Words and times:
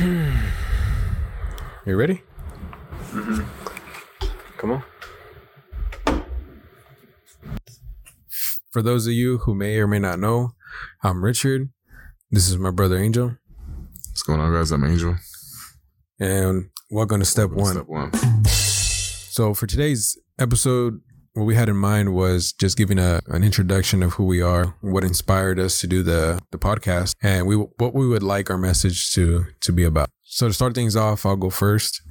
You 1.86 1.96
ready? 1.96 2.22
Mm-hmm. 3.10 4.26
Come 4.56 4.70
on. 4.70 4.82
For 8.70 8.80
those 8.80 9.06
of 9.06 9.12
you 9.12 9.38
who 9.38 9.54
may 9.54 9.76
or 9.78 9.86
may 9.86 9.98
not 9.98 10.18
know, 10.18 10.52
I'm 11.02 11.22
Richard. 11.22 11.68
This 12.30 12.48
is 12.48 12.56
my 12.56 12.70
brother 12.70 12.96
Angel, 12.96 13.36
What's 14.08 14.22
going 14.22 14.40
on, 14.40 14.52
guys? 14.54 14.70
I'm 14.72 14.84
Angel. 14.84 15.16
and 16.18 16.70
welcome 16.90 17.20
to 17.20 17.26
step 17.26 17.50
one. 17.50 17.74
Step 17.74 17.86
one. 17.86 18.10
So 18.46 19.52
for 19.52 19.66
today's 19.66 20.16
episode, 20.38 21.00
what 21.34 21.44
we 21.44 21.54
had 21.54 21.68
in 21.68 21.76
mind 21.76 22.14
was 22.14 22.52
just 22.52 22.76
giving 22.76 22.98
a 22.98 23.20
an 23.28 23.44
introduction 23.44 24.02
of 24.02 24.14
who 24.14 24.24
we 24.24 24.42
are, 24.42 24.74
what 24.80 25.04
inspired 25.04 25.58
us 25.58 25.80
to 25.80 25.86
do 25.86 26.02
the 26.02 26.40
the 26.50 26.58
podcast, 26.58 27.14
and 27.22 27.46
we 27.46 27.56
what 27.56 27.94
we 27.94 28.08
would 28.08 28.22
like 28.22 28.50
our 28.50 28.58
message 28.58 29.12
to 29.12 29.46
to 29.60 29.72
be 29.72 29.84
about. 29.84 30.10
So 30.24 30.48
to 30.48 30.54
start 30.54 30.74
things 30.74 30.96
off, 30.96 31.24
I'll 31.24 31.36
go 31.36 31.50
first. 31.50 32.02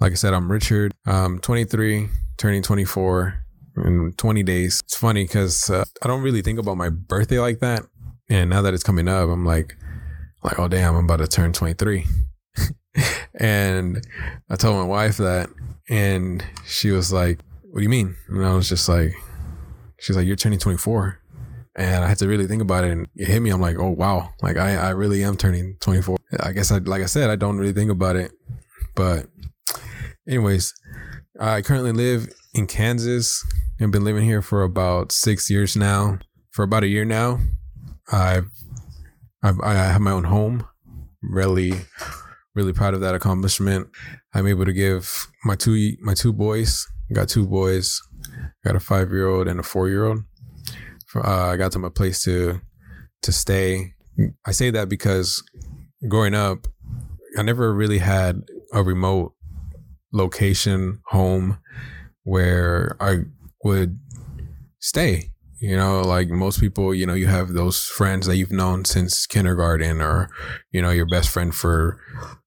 Like 0.00 0.12
I 0.12 0.16
said, 0.16 0.34
I'm 0.34 0.50
Richard. 0.50 0.92
I'm 1.06 1.38
23, 1.38 2.08
turning 2.36 2.62
24 2.62 3.34
in 3.84 4.12
20 4.16 4.42
days. 4.42 4.80
It's 4.84 4.96
funny 4.96 5.24
because 5.24 5.70
uh, 5.70 5.84
I 6.02 6.08
don't 6.08 6.22
really 6.22 6.42
think 6.42 6.58
about 6.58 6.76
my 6.76 6.88
birthday 6.88 7.38
like 7.38 7.60
that, 7.60 7.84
and 8.28 8.50
now 8.50 8.62
that 8.62 8.74
it's 8.74 8.82
coming 8.82 9.08
up, 9.08 9.28
I'm 9.28 9.44
like, 9.44 9.76
like 10.42 10.58
oh 10.58 10.68
damn, 10.68 10.96
I'm 10.96 11.04
about 11.04 11.18
to 11.18 11.28
turn 11.28 11.52
23. 11.52 12.06
and 13.34 14.04
I 14.50 14.56
told 14.56 14.76
my 14.76 14.84
wife 14.84 15.16
that, 15.18 15.48
and 15.88 16.44
she 16.66 16.90
was 16.90 17.12
like, 17.12 17.38
"What 17.74 17.80
do 17.80 17.82
you 17.82 17.88
mean?" 17.88 18.14
And 18.28 18.46
I 18.46 18.54
was 18.54 18.68
just 18.68 18.88
like, 18.88 19.12
"She's 19.98 20.16
like, 20.16 20.28
you're 20.28 20.36
turning 20.36 20.60
24." 20.60 21.18
And 21.74 22.04
I 22.04 22.06
had 22.06 22.18
to 22.18 22.28
really 22.28 22.46
think 22.46 22.62
about 22.62 22.84
it, 22.84 22.92
and 22.92 23.08
it 23.16 23.26
hit 23.26 23.40
me. 23.42 23.50
I'm 23.50 23.60
like, 23.60 23.80
"Oh 23.80 23.90
wow!" 23.90 24.30
Like 24.42 24.56
I, 24.56 24.76
I 24.76 24.90
really 24.90 25.24
am 25.24 25.36
turning 25.36 25.76
24. 25.80 26.16
I 26.38 26.52
guess 26.52 26.70
I, 26.70 26.78
like 26.78 27.02
I 27.02 27.06
said, 27.06 27.30
I 27.30 27.34
don't 27.34 27.58
really 27.58 27.72
think 27.72 27.90
about 27.90 28.14
it, 28.14 28.30
but 28.94 29.26
anyways, 30.28 30.72
I 31.40 31.62
currently 31.62 31.90
live 31.90 32.28
in 32.54 32.68
Kansas 32.68 33.44
and 33.80 33.90
been 33.90 34.04
living 34.04 34.24
here 34.24 34.40
for 34.40 34.62
about 34.62 35.10
six 35.10 35.50
years 35.50 35.76
now. 35.76 36.20
For 36.52 36.62
about 36.62 36.84
a 36.84 36.86
year 36.86 37.04
now, 37.04 37.40
I've, 38.12 38.46
I've 39.42 39.58
I 39.60 39.74
have 39.74 40.00
my 40.00 40.12
own 40.12 40.22
home. 40.22 40.64
Really, 41.22 41.72
really 42.54 42.72
proud 42.72 42.94
of 42.94 43.00
that 43.00 43.16
accomplishment. 43.16 43.88
I'm 44.32 44.46
able 44.46 44.64
to 44.64 44.72
give 44.72 45.26
my 45.44 45.56
two 45.56 45.96
my 46.02 46.14
two 46.14 46.32
boys. 46.32 46.86
Got 47.12 47.28
two 47.28 47.46
boys. 47.46 48.00
Got 48.64 48.76
a 48.76 48.80
five 48.80 49.10
year 49.10 49.28
old 49.28 49.48
and 49.48 49.60
a 49.60 49.62
four 49.62 49.88
year 49.88 50.04
old. 50.04 50.24
Uh, 51.14 51.50
I 51.52 51.56
got 51.56 51.72
them 51.72 51.84
a 51.84 51.90
place 51.90 52.22
to 52.24 52.60
to 53.22 53.32
stay. 53.32 53.94
I 54.46 54.52
say 54.52 54.70
that 54.70 54.88
because 54.88 55.42
growing 56.08 56.34
up, 56.34 56.66
I 57.38 57.42
never 57.42 57.72
really 57.72 57.98
had 57.98 58.42
a 58.72 58.82
remote 58.82 59.34
location 60.12 61.00
home 61.06 61.58
where 62.22 62.96
I 63.00 63.24
would 63.62 63.98
stay. 64.80 65.30
You 65.60 65.76
know, 65.76 66.02
like 66.02 66.28
most 66.28 66.60
people, 66.60 66.92
you 66.94 67.06
know, 67.06 67.14
you 67.14 67.26
have 67.26 67.54
those 67.54 67.86
friends 67.86 68.26
that 68.26 68.36
you've 68.36 68.52
known 68.52 68.84
since 68.84 69.26
kindergarten 69.26 70.02
or, 70.02 70.28
you 70.72 70.82
know, 70.82 70.90
your 70.90 71.06
best 71.06 71.30
friend 71.30 71.54
for 71.54 71.98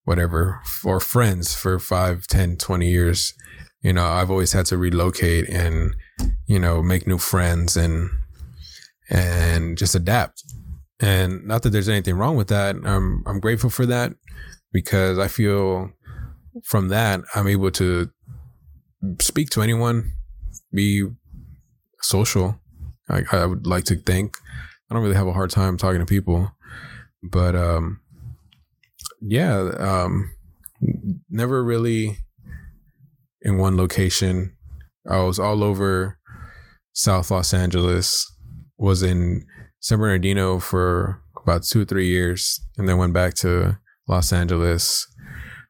whatever, 0.03 0.61
or 0.83 0.99
friends 0.99 1.55
for 1.55 1.79
five, 1.79 2.27
ten, 2.27 2.57
twenty 2.57 2.89
years. 2.89 3.33
You 3.81 3.93
know, 3.93 4.05
I've 4.05 4.31
always 4.31 4.53
had 4.53 4.65
to 4.67 4.77
relocate 4.77 5.47
and, 5.49 5.95
you 6.45 6.59
know, 6.59 6.81
make 6.81 7.07
new 7.07 7.17
friends 7.17 7.77
and, 7.77 8.09
and 9.09 9.77
just 9.77 9.95
adapt. 9.95 10.43
And 10.99 11.45
not 11.45 11.61
that 11.61 11.69
there's 11.69 11.89
anything 11.89 12.15
wrong 12.15 12.35
with 12.35 12.47
that. 12.47 12.75
I'm, 12.83 13.23
I'm 13.25 13.39
grateful 13.39 13.69
for 13.69 13.85
that 13.85 14.13
because 14.73 15.19
I 15.19 15.27
feel 15.27 15.91
from 16.63 16.87
that, 16.89 17.21
I'm 17.35 17.47
able 17.47 17.71
to 17.71 18.09
speak 19.21 19.49
to 19.51 19.61
anyone, 19.61 20.13
be 20.73 21.07
social. 22.01 22.59
I, 23.09 23.23
I 23.31 23.45
would 23.45 23.67
like 23.67 23.85
to 23.85 23.95
think. 23.95 24.37
I 24.89 24.93
don't 24.93 25.03
really 25.03 25.15
have 25.15 25.27
a 25.27 25.33
hard 25.33 25.49
time 25.49 25.77
talking 25.77 25.99
to 25.99 26.05
people, 26.05 26.51
but 27.21 27.55
um, 27.55 27.99
yeah, 29.21 29.57
um, 29.77 30.31
never 31.29 31.63
really 31.63 32.17
in 33.41 33.57
one 33.57 33.77
location. 33.77 34.55
I 35.09 35.19
was 35.19 35.39
all 35.39 35.63
over 35.63 36.19
South 36.93 37.31
Los 37.31 37.53
Angeles. 37.53 38.25
Was 38.77 39.01
in 39.01 39.43
San 39.79 39.97
Bernardino 39.97 40.59
for 40.59 41.21
about 41.41 41.63
two 41.63 41.85
three 41.85 42.07
years, 42.07 42.59
and 42.77 42.87
then 42.87 42.97
went 42.97 43.13
back 43.13 43.33
to 43.35 43.79
Los 44.07 44.31
Angeles 44.31 45.07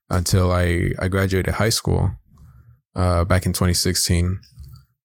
until 0.10 0.52
I 0.52 0.92
I 1.00 1.08
graduated 1.08 1.54
high 1.54 1.70
school 1.70 2.12
uh, 2.96 3.24
back 3.24 3.46
in 3.46 3.54
2016, 3.54 4.40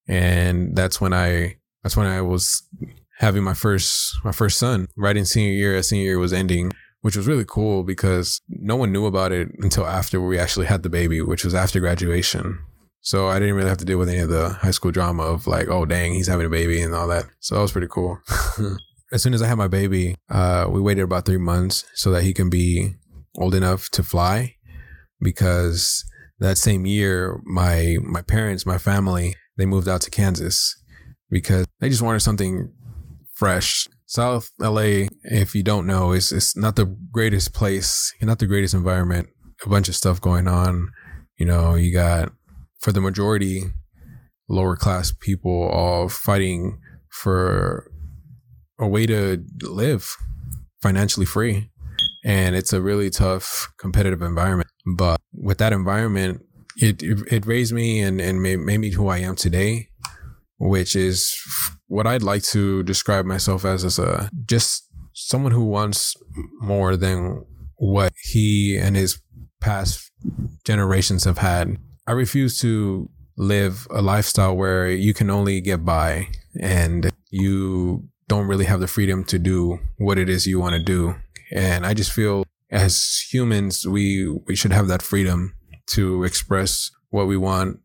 and 0.09 0.77
that's 0.77 1.01
when 1.01 1.13
I 1.13 1.57
that's 1.83 1.97
when 1.97 2.07
I 2.07 2.23
was 2.23 2.67
having 3.19 3.45
my 3.45 3.55
first 3.55 4.17
my 4.25 4.33
first 4.33 4.59
son 4.59 4.89
right 4.97 5.17
in 5.17 5.25
senior 5.25 5.53
year 5.53 5.77
as 5.77 5.89
senior 5.89 6.05
year 6.05 6.19
was 6.19 6.33
ending 6.33 6.73
which 7.03 7.17
was 7.17 7.27
really 7.27 7.45
cool 7.47 7.83
because 7.83 8.41
no 8.49 8.77
one 8.77 8.93
knew 8.93 9.07
about 9.07 9.33
it 9.33 9.49
until 9.59 9.87
after 9.87 10.21
we 10.21 10.39
actually 10.39 10.67
had 10.67 10.83
the 10.83 10.89
baby 10.89 11.21
which 11.21 11.45
was 11.45 11.55
after 11.55 11.81
graduation 11.81 12.59
so 13.01 13.29
I 13.29 13.39
didn't 13.39 13.57
really 13.57 13.69
have 13.69 13.79
to 13.79 13.85
deal 13.85 13.99
with 13.99 14.09
any 14.09 14.21
of 14.21 14.29
the 14.29 14.51
high 14.51 14.71
school 14.71 14.91
drama 14.91 15.23
of 15.25 15.47
like 15.47 15.69
oh 15.69 15.85
dang 15.85 16.15
he's 16.15 16.29
having 16.29 16.47
a 16.47 16.51
baby 16.51 16.81
and 16.81 16.95
all 16.95 17.09
that 17.09 17.27
so 17.41 17.55
that 17.55 17.63
was 17.63 17.73
pretty 17.73 17.89
cool 17.89 18.19
as 19.13 19.23
soon 19.23 19.35
as 19.35 19.43
I 19.43 19.47
had 19.47 19.59
my 19.59 19.69
baby 19.69 20.17
uh, 20.31 20.67
we 20.69 20.81
waited 20.81 21.03
about 21.03 21.27
three 21.27 21.39
months 21.39 21.85
so 21.95 22.11
that 22.13 22.23
he 22.23 22.33
can 22.33 22.49
be 22.49 22.95
old 23.37 23.55
enough 23.55 23.89
to 23.91 24.03
fly 24.03 24.57
because 25.21 26.05
that 26.39 26.59
same 26.59 26.87
year 26.87 27.41
my 27.45 27.97
my 28.03 28.23
parents 28.23 28.67
my 28.67 28.79
family 28.79 29.37
they 29.57 29.67
moved 29.67 29.89
out 29.89 30.01
to 30.03 30.11
Kansas 30.11 30.77
because 31.31 31.67
they 31.81 31.89
just 31.89 32.03
wanted 32.03 32.21
something 32.21 32.73
fresh. 33.35 33.89
South 34.13 34.51
LA, 34.61 35.07
if 35.23 35.55
you 35.55 35.63
don't 35.63 35.87
know, 35.87 36.13
is 36.13 36.33
it's 36.33 36.55
not 36.55 36.77
the 36.77 36.85
greatest 36.85 37.55
place, 37.55 38.13
not 38.21 38.41
the 38.41 38.47
greatest 38.47 38.75
environment. 38.75 39.31
A 39.65 39.71
bunch 39.71 39.89
of 39.89 39.97
stuff 39.97 40.21
going 40.21 40.47
on. 40.47 40.91
You 41.39 41.47
know, 41.47 41.77
you 41.77 41.95
got 41.95 42.31
for 42.79 42.93
the 42.93 43.01
majority 43.01 43.63
lower 44.51 44.77
class 44.77 45.15
people 45.19 45.67
all 45.71 46.11
fighting 46.11 46.79
for 47.09 47.91
a 48.79 48.87
way 48.87 49.07
to 49.07 49.43
live 49.63 50.15
financially 50.83 51.25
free. 51.25 51.71
And 52.23 52.55
it's 52.55 52.75
a 52.75 52.83
really 52.83 53.09
tough 53.09 53.73
competitive 53.79 54.21
environment. 54.21 54.69
But 54.95 55.23
with 55.33 55.57
that 55.57 55.73
environment, 55.73 56.43
it 56.77 57.03
it, 57.03 57.33
it 57.33 57.47
raised 57.47 57.73
me 57.73 58.03
and, 58.03 58.21
and 58.21 58.43
made, 58.43 58.59
made 58.59 58.79
me 58.79 58.91
who 58.91 59.09
I 59.09 59.21
am 59.21 59.37
today 59.37 59.89
which 60.63 60.95
is 60.95 61.37
what 61.89 62.07
I'd 62.07 62.23
like 62.23 62.45
to 62.45 62.85
describe 62.85 63.25
myself 63.25 63.65
as 63.65 63.85
as 63.85 63.99
a 63.99 64.31
just 64.47 64.89
someone 65.13 65.51
who 65.51 65.65
wants 65.65 66.15
more 66.61 66.97
than 66.97 67.45
what 67.77 68.13
he 68.23 68.79
and 68.81 68.95
his 68.95 69.21
past 69.61 70.13
generations 70.65 71.25
have 71.25 71.39
had. 71.39 71.79
I 72.07 72.13
refuse 72.13 72.59
to 72.61 73.11
live 73.37 73.89
a 73.91 74.01
lifestyle 74.01 74.57
where 74.57 74.89
you 74.89 75.13
can 75.13 75.31
only 75.31 75.61
get 75.61 75.85
by 75.85 76.29
and 76.61 77.11
you 77.31 78.09
don't 78.29 78.47
really 78.47 78.67
have 78.67 78.81
the 78.81 78.87
freedom 78.87 79.25
to 79.25 79.39
do 79.41 79.81
what 79.99 80.17
it 80.17 80.29
is 80.29 80.47
you 80.47 80.61
want 80.61 80.75
to 80.75 80.83
do. 80.83 81.17
And 81.53 81.85
I 81.85 81.93
just 81.93 82.13
feel 82.13 82.45
as 82.71 83.27
humans 83.31 83.85
we 83.85 84.29
we 84.47 84.55
should 84.55 84.73
have 84.73 84.87
that 84.89 85.03
freedom 85.03 85.55
to 85.89 86.23
express 86.23 86.91
what 87.11 87.27
we 87.27 87.37
want 87.37 87.81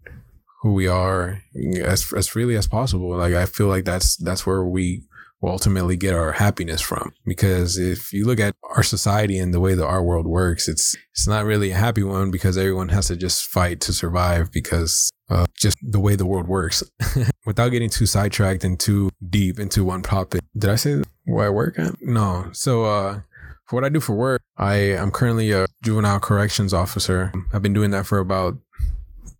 who 0.61 0.73
we 0.73 0.87
are 0.87 1.41
as 1.81 2.11
as 2.13 2.27
freely 2.27 2.55
as 2.55 2.67
possible. 2.67 3.15
Like 3.15 3.33
I 3.33 3.45
feel 3.45 3.67
like 3.67 3.85
that's 3.85 4.15
that's 4.17 4.45
where 4.45 4.63
we 4.63 5.03
will 5.41 5.51
ultimately 5.51 5.95
get 5.95 6.15
our 6.15 6.31
happiness 6.33 6.81
from. 6.81 7.13
Because 7.25 7.77
if 7.77 8.11
you 8.11 8.25
look 8.25 8.39
at 8.39 8.55
our 8.75 8.83
society 8.83 9.37
and 9.37 9.53
the 9.53 9.59
way 9.59 9.75
that 9.75 9.85
our 9.85 10.03
world 10.03 10.25
works, 10.25 10.67
it's 10.67 10.95
it's 11.11 11.27
not 11.27 11.45
really 11.45 11.71
a 11.71 11.77
happy 11.77 12.03
one 12.03 12.31
because 12.31 12.57
everyone 12.57 12.89
has 12.89 13.07
to 13.07 13.15
just 13.15 13.45
fight 13.45 13.79
to 13.81 13.93
survive 13.93 14.51
because 14.51 15.11
uh, 15.29 15.45
just 15.59 15.77
the 15.81 15.99
way 15.99 16.15
the 16.15 16.25
world 16.25 16.47
works. 16.47 16.83
Without 17.45 17.69
getting 17.69 17.89
too 17.89 18.05
sidetracked 18.05 18.63
and 18.63 18.79
too 18.79 19.09
deep 19.29 19.59
into 19.59 19.83
one 19.83 20.01
topic, 20.01 20.41
did 20.57 20.69
I 20.69 20.75
say 20.75 21.03
where 21.25 21.47
I 21.47 21.49
work 21.49 21.77
at? 21.77 21.95
No. 22.01 22.49
So 22.53 22.85
uh, 22.85 23.21
for 23.65 23.75
what 23.75 23.83
I 23.83 23.89
do 23.89 23.99
for 23.99 24.15
work, 24.15 24.41
I 24.57 24.75
am 24.75 25.11
currently 25.11 25.51
a 25.51 25.67
juvenile 25.83 26.19
corrections 26.19 26.73
officer. 26.73 27.33
I've 27.53 27.61
been 27.61 27.73
doing 27.73 27.91
that 27.91 28.05
for 28.05 28.19
about 28.19 28.57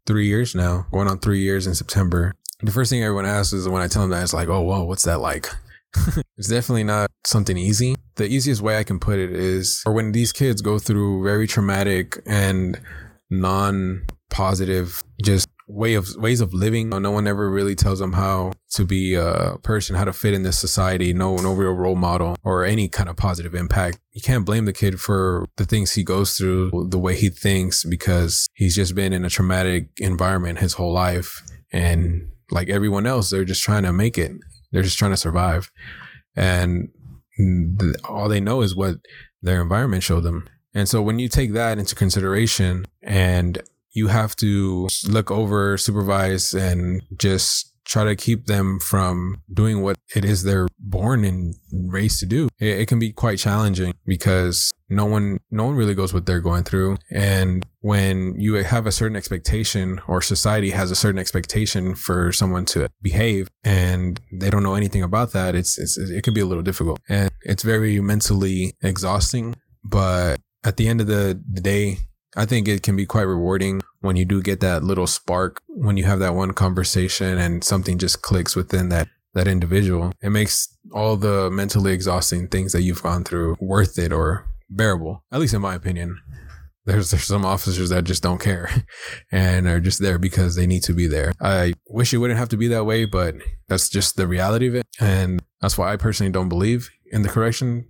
three 0.08 0.28
years 0.28 0.56
now, 0.56 0.88
going 0.92 1.08
on 1.08 1.20
three 1.20 1.42
years 1.42 1.68
in 1.68 1.76
September. 1.76 2.34
The 2.62 2.72
first 2.72 2.90
thing 2.90 3.04
everyone 3.04 3.26
asks 3.26 3.54
is 3.54 3.70
when 3.70 3.84
I 3.84 3.88
tell 3.88 4.02
them 4.02 4.12
that, 4.12 4.24
it's 4.24 4.34
like, 4.34 4.48
oh, 4.48 4.62
whoa, 4.62 4.84
what's 4.84 5.04
that 5.04 5.20
like? 5.20 5.48
it's 6.38 6.48
definitely 6.48 6.86
not 6.86 7.12
something 7.26 7.58
easy. 7.58 7.96
The 8.16 8.26
easiest 8.26 8.62
way 8.62 8.78
I 8.78 8.84
can 8.84 9.00
put 9.00 9.20
it 9.20 9.32
is, 9.32 9.84
or 9.86 9.94
when 9.94 10.14
these 10.14 10.32
kids 10.32 10.62
go 10.62 10.80
through 10.80 11.24
very 11.24 11.46
traumatic 11.46 12.18
and 12.26 12.80
non 13.30 14.08
positive, 14.32 15.04
just 15.24 15.48
way 15.68 15.96
of 15.96 16.16
ways 16.16 16.40
of 16.40 16.54
living. 16.54 16.90
No 16.90 17.12
one 17.12 17.28
ever 17.28 17.50
really 17.50 17.76
tells 17.76 18.00
them 18.00 18.14
how 18.14 18.54
to 18.72 18.86
be 18.86 19.16
a 19.16 19.58
person, 19.64 19.96
how 19.96 20.06
to 20.06 20.14
fit 20.14 20.34
in 20.34 20.44
this 20.44 20.58
society. 20.58 21.14
No, 21.14 21.36
no 21.36 21.54
real 21.54 21.74
role 21.74 21.96
model 21.96 22.38
or 22.44 22.64
any 22.64 22.88
kind 22.88 23.10
of 23.10 23.18
positive 23.18 23.54
impact. 23.54 24.00
You 24.12 24.22
can't 24.22 24.46
blame 24.46 24.66
the 24.66 24.74
kid 24.74 25.00
for 25.00 25.46
the 25.58 25.66
things 25.66 25.94
he 25.94 26.04
goes 26.04 26.38
through, 26.38 26.88
the 26.90 26.98
way 26.98 27.16
he 27.16 27.30
thinks, 27.30 27.84
because 27.84 28.48
he's 28.54 28.76
just 28.76 28.96
been 28.96 29.14
in 29.14 29.26
a 29.26 29.30
traumatic 29.30 29.90
environment 29.98 30.60
his 30.60 30.74
whole 30.74 30.94
life. 30.94 31.44
And 31.72 32.32
like 32.50 32.70
everyone 32.70 33.06
else, 33.06 33.30
they're 33.30 33.44
just 33.44 33.64
trying 33.64 33.84
to 33.84 33.92
make 33.92 34.18
it. 34.18 34.32
They're 34.72 34.84
just 34.84 34.98
trying 34.98 35.12
to 35.12 35.18
survive. 35.18 35.70
And 36.36 36.90
all 38.08 38.30
they 38.30 38.40
know 38.40 38.62
is 38.62 38.76
what 38.76 38.96
their 39.42 39.62
environment 39.62 40.04
showed 40.04 40.24
them. 40.24 40.48
And 40.74 40.88
so 40.88 41.02
when 41.02 41.20
you 41.20 41.28
take 41.28 41.54
that 41.54 41.78
into 41.78 41.96
consideration 41.96 42.86
and 43.02 43.62
you 43.98 44.08
have 44.08 44.36
to 44.36 44.88
look 45.08 45.32
over, 45.32 45.76
supervise, 45.76 46.54
and 46.54 47.02
just 47.18 47.74
try 47.84 48.04
to 48.04 48.16
keep 48.16 48.46
them 48.46 48.80
from 48.80 49.42
doing 49.52 49.82
what 49.82 49.98
it 50.16 50.24
is 50.24 50.44
they're 50.44 50.68
born 50.78 51.24
and 51.24 51.56
raised 51.72 52.20
to 52.20 52.26
do. 52.26 52.50
It, 52.60 52.82
it, 52.82 52.88
can 52.88 53.00
be 53.00 53.14
quite 53.14 53.40
challenging 53.40 53.94
because 54.06 54.72
no 54.90 55.06
one, 55.06 55.40
no 55.50 55.66
one 55.66 55.76
really 55.76 55.96
goes 55.96 56.14
what 56.14 56.26
they're 56.26 56.42
going 56.42 56.64
through. 56.64 56.98
And 57.10 57.66
when 57.80 58.36
you 58.38 58.56
have 58.56 58.86
a 58.86 58.92
certain 58.92 59.16
expectation 59.16 60.02
or 60.06 60.22
society 60.22 60.72
has 60.72 60.92
a 60.92 60.96
certain 60.96 61.18
expectation 61.18 61.96
for 61.96 62.34
someone 62.34 62.66
to 62.66 62.90
behave 63.02 63.48
and 63.64 64.20
they 64.34 64.50
don't 64.50 64.64
know 64.64 64.76
anything 64.76 65.02
about 65.02 65.32
that, 65.32 65.56
it's, 65.56 65.80
it's 65.80 65.98
it 65.98 66.24
can 66.24 66.34
be 66.34 66.42
a 66.42 66.46
little 66.46 66.64
difficult 66.64 67.00
and 67.08 67.32
it's 67.44 67.64
very 67.64 68.02
mentally 68.02 68.74
exhausting. 68.84 69.56
But 69.84 70.42
at 70.66 70.76
the 70.76 70.90
end 70.90 71.00
of 71.00 71.08
the, 71.08 71.42
the 71.50 71.62
day, 71.62 72.00
I 72.38 72.46
think 72.46 72.68
it 72.68 72.84
can 72.84 72.96
be 72.96 73.08
quite 73.08 73.24
rewarding 73.24 73.82
when 74.02 74.16
you 74.16 74.24
do 74.24 74.42
get 74.44 74.60
that 74.60 74.84
little 74.84 75.08
spark 75.08 75.62
when 75.68 75.98
you 75.98 76.06
have 76.06 76.20
that 76.20 76.36
one 76.36 76.54
conversation 76.54 77.38
and 77.38 77.64
something 77.64 77.98
just 77.98 78.22
clicks 78.22 78.56
within 78.56 78.90
that 78.90 79.08
that 79.34 79.48
individual. 79.48 80.14
It 80.22 80.30
makes 80.30 80.68
all 80.94 81.18
the 81.18 81.50
mentally 81.52 81.94
exhausting 81.94 82.48
things 82.48 82.72
that 82.72 82.84
you've 82.84 83.04
gone 83.04 83.24
through 83.24 83.58
worth 83.60 83.98
it 83.98 84.14
or 84.14 84.46
bearable. 84.70 85.24
At 85.32 85.40
least 85.40 85.56
in 85.56 85.62
my 85.62 85.76
opinion. 85.76 86.20
There's 86.86 87.12
there's 87.12 87.26
some 87.26 87.44
officers 87.44 87.90
that 87.90 88.06
just 88.06 88.24
don't 88.24 88.40
care 88.40 88.70
and 89.32 89.68
are 89.68 89.80
just 89.80 90.02
there 90.02 90.20
because 90.20 90.56
they 90.56 90.68
need 90.68 90.84
to 90.84 90.94
be 90.94 91.08
there. 91.08 91.34
I 91.42 91.74
wish 91.90 92.14
it 92.14 92.20
wouldn't 92.20 92.40
have 92.40 92.50
to 92.50 92.58
be 92.58 92.68
that 92.70 92.86
way, 92.86 93.06
but 93.06 93.36
that's 93.68 93.90
just 93.90 94.16
the 94.16 94.28
reality 94.28 94.68
of 94.68 94.76
it. 94.76 94.86
And 95.00 95.42
that's 95.60 95.78
why 95.78 95.92
I 95.92 95.98
personally 95.98 96.32
don't 96.32 96.50
believe 96.50 96.90
in 97.12 97.24
the 97.24 97.30
correction 97.30 97.88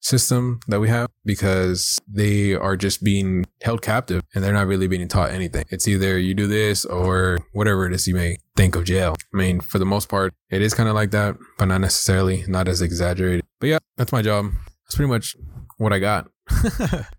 system 0.00 0.60
that 0.68 0.80
we 0.80 0.88
have 0.88 1.10
because 1.24 1.98
they 2.08 2.54
are 2.54 2.76
just 2.76 3.02
being 3.02 3.44
held 3.62 3.82
captive 3.82 4.22
and 4.34 4.42
they're 4.42 4.52
not 4.52 4.66
really 4.66 4.86
being 4.86 5.08
taught 5.08 5.30
anything. 5.30 5.64
It's 5.70 5.88
either 5.88 6.18
you 6.18 6.34
do 6.34 6.46
this 6.46 6.84
or 6.84 7.38
whatever 7.52 7.86
it 7.86 7.92
is 7.92 8.06
you 8.06 8.14
may 8.14 8.38
think 8.56 8.76
of 8.76 8.84
jail. 8.84 9.16
I 9.34 9.36
mean, 9.36 9.60
for 9.60 9.78
the 9.78 9.84
most 9.84 10.08
part, 10.08 10.34
it 10.50 10.62
is 10.62 10.74
kind 10.74 10.88
of 10.88 10.94
like 10.94 11.10
that, 11.10 11.36
but 11.58 11.66
not 11.66 11.80
necessarily, 11.80 12.44
not 12.46 12.68
as 12.68 12.82
exaggerated. 12.82 13.44
But 13.60 13.68
yeah, 13.68 13.78
that's 13.96 14.12
my 14.12 14.22
job. 14.22 14.52
That's 14.84 14.96
pretty 14.96 15.10
much 15.10 15.36
what 15.78 15.92
I 15.92 15.98
got. 15.98 16.30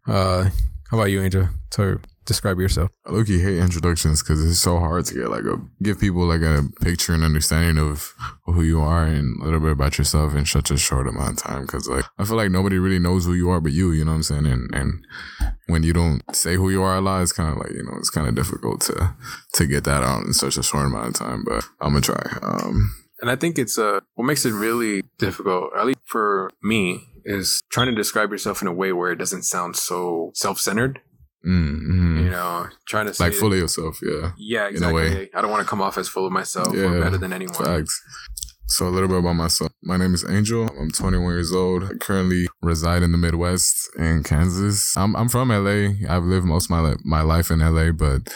uh, 0.07 0.49
how 0.89 0.97
about 0.97 1.11
you, 1.11 1.21
Angel? 1.21 1.47
So 1.71 1.99
describe 2.29 2.59
yourself. 2.59 2.89
I 3.05 3.11
look, 3.11 3.27
you 3.27 3.39
hate 3.39 3.57
introductions 3.57 4.23
because 4.23 4.43
it's 4.45 4.59
so 4.59 4.79
hard 4.79 5.05
to 5.05 5.13
get 5.13 5.29
like 5.29 5.43
a 5.43 5.57
give 5.83 5.99
people 5.99 6.25
like 6.25 6.41
a 6.41 6.63
picture 6.81 7.13
and 7.13 7.23
understanding 7.23 7.77
of 7.77 8.13
who 8.45 8.61
you 8.61 8.79
are 8.79 9.03
and 9.03 9.41
a 9.41 9.45
little 9.45 9.59
bit 9.59 9.71
about 9.71 9.97
yourself 9.97 10.35
in 10.35 10.45
such 10.45 10.71
a 10.71 10.77
short 10.77 11.07
amount 11.07 11.31
of 11.31 11.43
time. 11.43 11.61
Because 11.63 11.87
like 11.89 12.05
I 12.17 12.23
feel 12.23 12.37
like 12.37 12.51
nobody 12.51 12.77
really 12.77 12.99
knows 12.99 13.25
who 13.25 13.33
you 13.33 13.49
are 13.49 13.59
but 13.59 13.73
you. 13.73 13.91
You 13.91 14.05
know 14.05 14.11
what 14.11 14.17
I'm 14.17 14.23
saying? 14.23 14.45
And 14.45 14.73
and 14.73 15.05
when 15.67 15.83
you 15.83 15.91
don't 15.91 16.21
say 16.33 16.55
who 16.55 16.69
you 16.69 16.81
are 16.83 16.95
a 16.95 17.01
lot, 17.01 17.21
it's 17.23 17.33
kind 17.33 17.51
of 17.51 17.57
like 17.57 17.71
you 17.71 17.83
know 17.83 17.97
it's 17.97 18.09
kind 18.09 18.27
of 18.27 18.35
difficult 18.35 18.81
to 18.81 19.15
to 19.53 19.65
get 19.65 19.83
that 19.83 20.03
out 20.03 20.23
in 20.23 20.33
such 20.33 20.55
a 20.57 20.63
short 20.63 20.85
amount 20.85 21.07
of 21.07 21.13
time. 21.15 21.43
But 21.43 21.65
I'm 21.81 21.93
gonna 21.93 22.01
try. 22.01 22.37
Um, 22.41 22.95
and 23.21 23.29
I 23.29 23.35
think 23.35 23.57
it's 23.57 23.77
uh, 23.77 23.99
what 24.15 24.25
makes 24.25 24.45
it 24.45 24.53
really 24.53 25.03
difficult, 25.17 25.71
at 25.77 25.85
least 25.85 25.99
for 26.05 26.51
me, 26.63 27.05
is 27.25 27.61
trying 27.69 27.87
to 27.87 27.95
describe 27.95 28.31
yourself 28.31 28.61
in 28.61 28.67
a 28.67 28.73
way 28.73 28.93
where 28.93 29.11
it 29.11 29.17
doesn't 29.17 29.43
sound 29.43 29.75
so 29.75 30.31
self 30.33 30.59
centered. 30.59 31.01
Mm-hmm. 31.45 32.25
You 32.25 32.29
know, 32.29 32.67
trying 32.87 33.11
to 33.11 33.21
like 33.21 33.33
full 33.33 33.53
of 33.53 33.59
yourself, 33.59 33.99
yeah. 34.01 34.31
Yeah, 34.37 34.67
exactly. 34.67 35.29
I 35.33 35.41
don't 35.41 35.51
want 35.51 35.63
to 35.63 35.69
come 35.69 35.81
off 35.81 35.97
as 35.97 36.09
full 36.09 36.25
of 36.25 36.31
myself 36.31 36.75
yeah, 36.75 36.83
or 36.83 37.01
better 37.01 37.17
than 37.17 37.33
anyone. 37.33 37.63
Facts. 37.63 38.01
So 38.67 38.87
a 38.87 38.89
little 38.89 39.09
bit 39.09 39.17
about 39.17 39.33
myself. 39.33 39.71
My 39.81 39.97
name 39.97 40.13
is 40.13 40.23
Angel. 40.29 40.69
I'm 40.79 40.91
21 40.91 41.33
years 41.33 41.51
old. 41.51 41.85
I 41.85 41.93
currently 41.99 42.47
reside 42.61 43.01
in 43.01 43.11
the 43.11 43.17
Midwest 43.17 43.89
in 43.97 44.21
Kansas. 44.23 44.95
I'm 44.95 45.15
I'm 45.15 45.27
from 45.27 45.49
LA. 45.49 45.95
I've 46.07 46.23
lived 46.23 46.45
most 46.45 46.65
of 46.65 46.71
my 46.71 46.95
my 47.03 47.21
life 47.21 47.49
in 47.49 47.59
LA, 47.59 47.91
but 47.91 48.31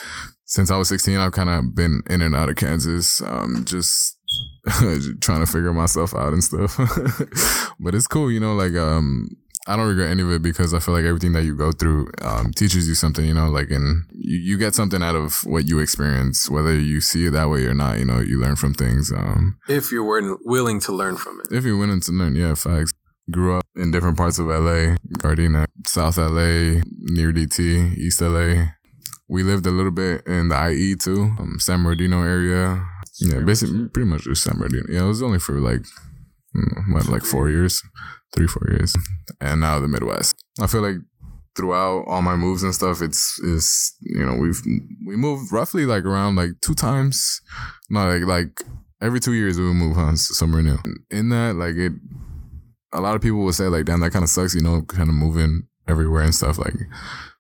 since 0.46 0.72
I 0.72 0.78
was 0.78 0.90
16, 0.90 1.18
I've 1.18 1.32
kind 1.34 1.50
of 1.50 1.76
been 1.76 2.02
in 2.10 2.22
and 2.22 2.36
out 2.36 2.50
of 2.50 2.56
Kansas. 2.56 3.22
Um, 3.22 3.64
just 3.66 4.18
trying 5.22 5.40
to 5.40 5.46
figure 5.46 5.74
myself 5.74 6.16
out 6.16 6.34
and 6.34 6.44
stuff. 6.44 6.78
but 7.80 7.94
it's 7.94 8.08
cool, 8.08 8.32
you 8.32 8.40
know, 8.40 8.56
like 8.56 8.74
um 8.76 9.30
I 9.66 9.78
don't 9.78 9.88
regret 9.88 10.10
any 10.10 10.24
of 10.24 10.32
it 10.32 10.42
because 10.42 10.74
I 10.74 10.80
feel 10.80 10.94
like 10.94 11.06
everything 11.06 11.32
that 11.34 11.44
you 11.44 11.56
go 11.56 11.72
through 11.72 12.12
um, 12.22 12.52
teaches 12.52 12.88
you 12.88 12.96
something, 12.96 13.24
you 13.24 13.34
know, 13.34 13.48
like, 13.48 13.72
and 13.72 14.04
you, 14.12 14.38
you 14.40 14.58
get 14.58 14.76
something 14.76 15.02
out 15.02 15.16
of 15.16 15.42
what 15.46 15.68
you 15.68 15.80
experience, 15.80 16.50
whether 16.50 16.78
you 16.78 17.00
see 17.00 17.28
it 17.28 17.32
that 17.32 17.50
way 17.50 17.66
or 17.66 17.74
not, 17.74 17.98
you 17.98 18.06
know, 18.06 18.20
you 18.20 18.42
learn 18.42 18.58
from 18.58 18.74
things. 18.74 19.12
Um, 19.12 19.58
if 19.70 19.90
you're 19.90 20.04
willing 20.04 20.82
to 20.82 20.92
learn 20.92 21.16
from 21.16 21.40
it. 21.40 21.56
If 21.56 21.64
you're 21.64 21.78
willing 21.78 22.02
to 22.02 22.12
learn, 22.12 22.36
yeah, 22.36 22.56
facts. 22.56 22.92
Grew 23.32 23.56
up 23.58 23.64
in 23.78 23.92
different 23.92 24.18
parts 24.18 24.38
of 24.38 24.48
LA, 24.48 24.98
Gardena, 25.18 25.66
South 25.88 26.18
LA, 26.18 26.82
near 27.00 27.32
DT, 27.32 27.96
East 27.96 28.20
LA. 28.20 28.66
We 29.30 29.44
lived 29.44 29.66
a 29.66 29.72
little 29.72 29.94
bit 29.94 30.28
in 30.28 30.50
the 30.50 30.70
IE 30.72 30.96
too, 30.96 31.34
um, 31.40 31.56
San 31.58 31.84
Bernardino 31.84 32.22
area. 32.22 32.86
Yeah, 33.22 33.40
basically, 33.40 33.88
pretty 33.88 34.10
much 34.10 34.24
just 34.24 34.44
San 34.44 34.58
Bernardino. 34.58 34.88
Yeah, 34.90 35.06
it 35.06 35.08
was 35.08 35.24
only 35.24 35.40
for 35.40 35.54
like, 35.62 35.86
what, 36.90 37.08
like 37.08 37.24
four 37.24 37.50
years 37.50 37.82
three, 38.34 38.48
four 38.48 38.68
years, 38.72 38.96
and 39.40 39.62
now 39.62 39.80
the 39.80 39.88
Midwest. 39.88 40.36
I 40.60 40.68
feel 40.68 40.82
like 40.82 40.98
throughout 41.56 42.06
all 42.08 42.22
my 42.22 42.36
moves 42.36 42.64
and 42.64 42.74
stuff, 42.74 43.02
it's 43.02 43.40
is 43.40 43.94
you 44.02 44.26
know 44.26 44.36
we've 44.36 44.62
we 45.06 45.16
moved 45.16 45.52
roughly 45.52 45.86
like 45.86 46.06
around 46.06 46.36
like 46.36 46.52
two 46.62 46.76
times, 46.76 47.42
not 47.90 48.08
like 48.08 48.24
like 48.24 48.64
every 49.02 49.20
two 49.20 49.34
years 49.34 49.58
we 49.58 49.66
move 49.66 49.98
on 49.98 50.18
somewhere 50.18 50.64
new. 50.64 50.78
In 51.12 51.30
that, 51.30 51.56
like 51.56 51.76
it, 51.76 51.94
a 52.92 53.02
lot 53.02 53.16
of 53.16 53.22
people 53.22 53.44
would 53.44 53.56
say 53.56 53.68
like, 53.68 53.86
damn, 53.86 54.00
that 54.00 54.12
kind 54.12 54.24
of 54.24 54.30
sucks, 54.30 54.56
you 54.56 54.62
know, 54.62 54.82
kind 54.84 55.10
of 55.10 55.16
moving 55.16 55.64
everywhere 55.88 56.24
and 56.24 56.34
stuff. 56.34 56.58
Like, 56.58 56.76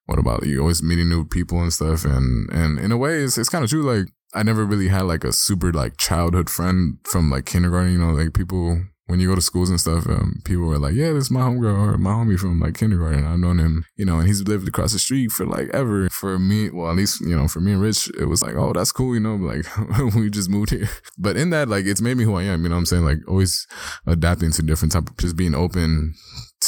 what 0.06 0.19
about 0.19 0.46
you? 0.46 0.60
Always 0.60 0.84
meeting 0.84 1.10
new 1.10 1.25
people 1.25 1.62
and 1.62 1.74
stuff, 1.74 2.06
and 2.06 2.50
and 2.51 2.80
in 2.80 2.92
a 2.92 2.98
way, 2.98 3.24
it's 3.24 3.38
it's 3.38 3.50
kind 3.50 3.63
of 3.63 3.69
true. 3.69 3.84
Like, 3.84 4.07
I 4.34 4.44
never 4.44 4.66
really 4.66 4.89
had 4.89 5.04
like 5.04 5.24
a 5.24 5.34
super 5.34 5.72
like 5.72 5.98
childhood 5.98 6.50
friend 6.50 6.98
from 7.04 7.31
like 7.31 7.46
kindergarten. 7.46 7.94
You 7.94 8.00
know, 8.00 8.12
like 8.12 8.34
people 8.34 8.84
when 9.08 9.20
you 9.20 9.28
go 9.28 9.36
to 9.36 9.42
schools 9.42 9.70
and 9.70 9.80
stuff, 9.80 10.08
um, 10.08 10.42
people 10.46 10.72
are 10.72 10.80
like, 10.80 10.94
"Yeah, 10.94 11.12
this 11.12 11.26
is 11.26 11.32
my 11.32 11.42
homegirl 11.42 11.94
or 11.94 11.98
my 11.98 12.12
homie 12.12 12.40
from 12.40 12.60
like 12.60 12.78
kindergarten. 12.78 13.26
I've 13.26 13.40
known 13.40 13.60
him, 13.60 13.84
you 13.98 14.06
know, 14.06 14.20
and 14.20 14.28
he's 14.28 14.44
lived 14.44 14.68
across 14.68 14.94
the 14.94 15.00
street 15.00 15.32
for 15.32 15.46
like 15.46 15.70
ever." 15.74 16.10
For 16.10 16.40
me, 16.40 16.70
well, 16.70 16.90
at 16.90 16.96
least 16.96 17.22
you 17.22 17.36
know, 17.36 17.48
for 17.48 17.60
me 17.60 17.74
and 17.74 17.82
Rich, 17.82 18.10
it 18.20 18.25
was 18.25 18.42
like, 18.42 18.56
"Oh, 18.56 18.72
that's 18.72 18.92
cool," 18.92 19.13
you 19.13 19.20
know, 19.20 19.36
like 19.36 19.66
we 20.16 20.30
just 20.30 20.50
moved 20.50 20.70
here. 20.70 20.89
But 21.18 21.36
in 21.36 21.50
that, 21.50 21.68
like, 21.68 21.86
it's 21.86 22.01
made 22.01 22.18
me 22.18 22.24
who 22.24 22.36
I 22.36 22.44
am. 22.44 22.63
You 22.63 22.70
know, 22.70 22.75
what 22.75 22.80
I'm 22.80 22.86
saying 22.86 23.06
like 23.06 23.20
always 23.27 23.68
adapting 24.08 24.51
to 24.51 24.62
different 24.62 24.94
type 24.94 25.10
of, 25.10 25.18
just 25.18 25.36
being 25.36 25.56
open 25.56 26.13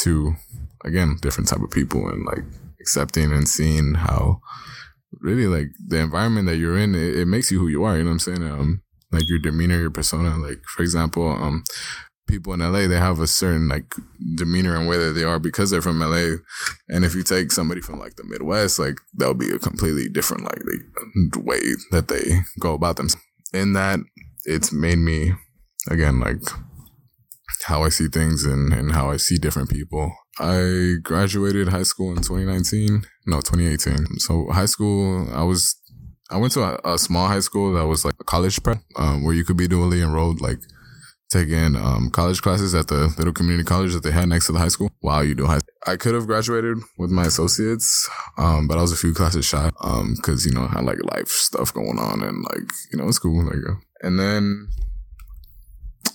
to 0.02 0.34
again 0.84 1.16
different 1.22 1.48
type 1.48 1.62
of 1.62 1.70
people 1.70 2.06
and 2.08 2.24
like 2.26 2.44
accepting 2.80 3.32
and 3.32 3.48
seeing 3.48 3.94
how 3.94 4.40
really 5.20 5.46
like 5.46 5.68
the 5.88 5.98
environment 5.98 6.46
that 6.46 6.56
you're 6.56 6.76
in, 6.78 6.94
it, 6.94 7.16
it 7.16 7.26
makes 7.26 7.50
you 7.50 7.58
who 7.58 7.68
you 7.68 7.84
are. 7.84 7.96
You 7.96 8.04
know 8.04 8.10
what 8.10 8.26
I'm 8.26 8.36
saying? 8.36 8.42
Um, 8.42 8.82
like 9.12 9.28
your 9.28 9.38
demeanor, 9.38 9.80
your 9.80 9.90
persona. 9.90 10.36
Like 10.36 10.62
for 10.64 10.82
example, 10.82 11.28
um, 11.28 11.64
people 12.26 12.52
in 12.52 12.60
LA, 12.60 12.86
they 12.86 12.98
have 12.98 13.20
a 13.20 13.26
certain 13.26 13.68
like 13.68 13.94
demeanor 14.36 14.76
and 14.76 14.88
way 14.88 14.98
that 14.98 15.12
they 15.12 15.24
are 15.24 15.38
because 15.38 15.70
they're 15.70 15.82
from 15.82 16.00
LA. 16.00 16.36
And 16.88 17.04
if 17.04 17.14
you 17.14 17.22
take 17.22 17.52
somebody 17.52 17.80
from 17.80 17.98
like 17.98 18.16
the 18.16 18.24
Midwest, 18.24 18.78
like 18.78 18.96
that'll 19.14 19.34
be 19.34 19.50
a 19.50 19.58
completely 19.58 20.08
different 20.08 20.44
like 20.44 20.60
the 21.32 21.40
way 21.40 21.60
that 21.90 22.08
they 22.08 22.40
go 22.60 22.74
about 22.74 22.96
them. 22.96 23.08
In 23.52 23.72
that, 23.74 24.00
it's 24.44 24.72
made 24.72 24.98
me 24.98 25.32
again 25.90 26.20
like 26.20 26.42
how 27.64 27.82
I 27.82 27.88
see 27.88 28.08
things 28.08 28.44
and, 28.44 28.72
and 28.72 28.92
how 28.92 29.10
I 29.10 29.16
see 29.16 29.38
different 29.38 29.70
people. 29.70 30.12
I 30.38 30.96
graduated 31.02 31.68
high 31.68 31.82
school 31.82 32.10
in 32.10 32.22
2019, 32.22 33.04
no, 33.26 33.40
2018. 33.40 34.18
So 34.18 34.46
high 34.50 34.66
school, 34.66 35.28
I 35.32 35.42
was, 35.42 35.74
I 36.30 36.36
went 36.36 36.52
to 36.52 36.62
a, 36.62 36.94
a 36.94 36.98
small 36.98 37.26
high 37.26 37.40
school 37.40 37.72
that 37.74 37.86
was 37.86 38.04
like 38.04 38.14
a 38.20 38.24
college 38.24 38.62
prep, 38.62 38.78
um, 38.96 39.24
where 39.24 39.34
you 39.34 39.44
could 39.44 39.56
be 39.56 39.68
dually 39.68 40.02
enrolled 40.02 40.40
like 40.40 40.58
taking 41.30 41.74
um, 41.76 42.10
college 42.10 42.40
classes 42.40 42.74
at 42.74 42.88
the 42.88 43.12
little 43.18 43.32
community 43.32 43.64
college 43.64 43.92
that 43.92 44.02
they 44.02 44.12
had 44.12 44.28
next 44.28 44.46
to 44.46 44.52
the 44.52 44.58
high 44.58 44.68
school 44.68 44.90
while 45.00 45.24
you 45.24 45.34
do 45.34 45.46
high 45.46 45.58
school. 45.58 45.74
I 45.86 45.96
could 45.96 46.14
have 46.14 46.26
graduated 46.26 46.78
with 46.98 47.10
my 47.10 47.24
associates, 47.24 48.08
um, 48.38 48.68
but 48.68 48.78
I 48.78 48.82
was 48.82 48.92
a 48.92 48.96
few 48.96 49.12
classes 49.12 49.44
shy 49.44 49.70
because, 49.70 50.46
um, 50.46 50.50
you 50.50 50.52
know, 50.52 50.66
I 50.66 50.76
had 50.76 50.84
like 50.84 50.98
life 51.02 51.28
stuff 51.28 51.72
going 51.72 51.98
on 51.98 52.22
and 52.22 52.44
like, 52.44 52.70
you 52.92 52.98
know, 52.98 53.08
it's 53.08 53.18
cool. 53.18 53.44
Like, 53.44 53.56
and 54.02 54.18
then 54.18 54.68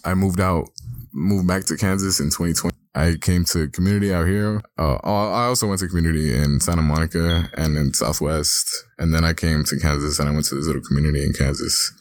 I 0.05 0.13
moved 0.13 0.39
out, 0.39 0.69
moved 1.13 1.47
back 1.47 1.65
to 1.65 1.77
Kansas 1.77 2.19
in 2.19 2.27
2020. 2.27 2.71
I 2.93 3.15
came 3.21 3.45
to 3.45 3.69
community 3.69 4.13
out 4.13 4.27
here. 4.27 4.61
Uh, 4.77 4.95
I 4.95 5.45
also 5.45 5.67
went 5.67 5.79
to 5.79 5.87
community 5.87 6.35
in 6.35 6.59
Santa 6.59 6.81
Monica 6.81 7.49
and 7.55 7.77
in 7.77 7.93
Southwest. 7.93 8.67
And 8.97 9.13
then 9.13 9.23
I 9.23 9.33
came 9.33 9.63
to 9.63 9.79
Kansas 9.79 10.19
and 10.19 10.27
I 10.27 10.33
went 10.33 10.45
to 10.47 10.55
this 10.55 10.67
little 10.67 10.81
community 10.81 11.23
in 11.23 11.31
Kansas. 11.31 11.93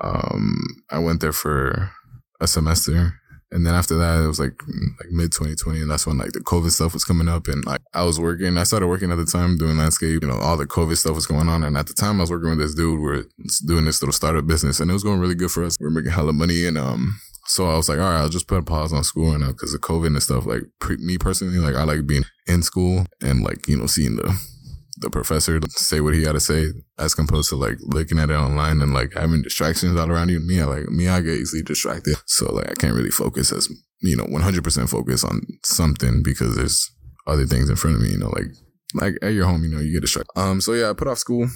Um, 0.00 0.58
I 0.90 0.98
went 0.98 1.20
there 1.20 1.32
for 1.32 1.92
a 2.40 2.46
semester. 2.46 3.14
And 3.50 3.66
then 3.66 3.74
after 3.74 3.96
that, 3.96 4.22
it 4.22 4.26
was 4.26 4.38
like 4.38 4.60
like 5.00 5.10
mid 5.10 5.32
2020, 5.32 5.80
and 5.80 5.90
that's 5.90 6.06
when 6.06 6.18
like 6.18 6.32
the 6.32 6.40
COVID 6.40 6.70
stuff 6.70 6.92
was 6.92 7.04
coming 7.04 7.28
up, 7.28 7.48
and 7.48 7.64
like 7.64 7.80
I 7.94 8.04
was 8.04 8.20
working. 8.20 8.58
I 8.58 8.64
started 8.64 8.88
working 8.88 9.10
at 9.10 9.16
the 9.16 9.24
time 9.24 9.56
doing 9.56 9.78
landscape. 9.78 10.22
You 10.22 10.28
know, 10.28 10.36
all 10.36 10.58
the 10.58 10.66
COVID 10.66 10.98
stuff 10.98 11.14
was 11.14 11.26
going 11.26 11.48
on, 11.48 11.64
and 11.64 11.74
at 11.78 11.86
the 11.86 11.94
time 11.94 12.18
I 12.18 12.24
was 12.24 12.30
working 12.30 12.50
with 12.50 12.58
this 12.58 12.74
dude. 12.74 13.00
We 13.00 13.20
are 13.20 13.24
doing 13.66 13.86
this 13.86 14.02
little 14.02 14.12
startup 14.12 14.46
business, 14.46 14.80
and 14.80 14.90
it 14.90 14.92
was 14.92 15.02
going 15.02 15.18
really 15.18 15.34
good 15.34 15.50
for 15.50 15.64
us. 15.64 15.76
We 15.80 15.86
are 15.86 15.90
making 15.90 16.10
hella 16.10 16.34
money, 16.34 16.66
and 16.66 16.76
um, 16.76 17.18
so 17.46 17.64
I 17.64 17.76
was 17.76 17.88
like, 17.88 17.98
all 17.98 18.04
right, 18.04 18.20
I'll 18.20 18.28
just 18.28 18.48
put 18.48 18.58
a 18.58 18.62
pause 18.62 18.92
on 18.92 19.02
school 19.02 19.30
right 19.30 19.40
now 19.40 19.52
because 19.52 19.72
of 19.72 19.80
COVID 19.80 20.08
and 20.08 20.22
stuff. 20.22 20.44
Like 20.44 20.64
pre- 20.78 20.98
me 20.98 21.16
personally, 21.16 21.56
like 21.58 21.74
I 21.74 21.84
like 21.84 22.06
being 22.06 22.24
in 22.46 22.62
school 22.62 23.06
and 23.22 23.42
like 23.42 23.66
you 23.66 23.78
know 23.78 23.86
seeing 23.86 24.16
the 24.16 24.38
the 25.00 25.10
professor 25.10 25.60
to 25.60 25.70
say 25.70 26.00
what 26.00 26.14
he 26.14 26.22
got 26.22 26.32
to 26.32 26.40
say 26.40 26.66
as 26.98 27.18
opposed 27.18 27.48
to 27.50 27.56
like 27.56 27.76
looking 27.80 28.18
at 28.18 28.30
it 28.30 28.34
online 28.34 28.80
and 28.80 28.92
like 28.92 29.12
having 29.14 29.42
distractions 29.42 29.98
all 29.98 30.10
around 30.10 30.28
you. 30.28 30.40
Me, 30.40 30.60
I 30.60 30.64
like 30.64 30.88
me, 30.88 31.08
I 31.08 31.20
get 31.20 31.38
easily 31.38 31.62
distracted, 31.62 32.16
so 32.26 32.52
like 32.52 32.70
I 32.70 32.74
can't 32.74 32.94
really 32.94 33.10
focus 33.10 33.52
as 33.52 33.68
you 34.00 34.16
know 34.16 34.24
100 34.24 34.64
percent 34.64 34.90
focus 34.90 35.24
on 35.24 35.42
something 35.64 36.22
because 36.22 36.56
there's 36.56 36.90
other 37.26 37.46
things 37.46 37.70
in 37.70 37.76
front 37.76 37.96
of 37.96 38.02
me. 38.02 38.10
You 38.10 38.18
know, 38.18 38.30
like 38.30 38.46
like 38.94 39.14
at 39.22 39.34
your 39.34 39.46
home, 39.46 39.62
you 39.64 39.70
know, 39.70 39.80
you 39.80 39.92
get 39.92 40.00
distracted. 40.00 40.38
Um, 40.38 40.60
so 40.60 40.72
yeah, 40.72 40.90
I 40.90 40.92
put 40.94 41.08
off 41.08 41.18
school 41.18 41.48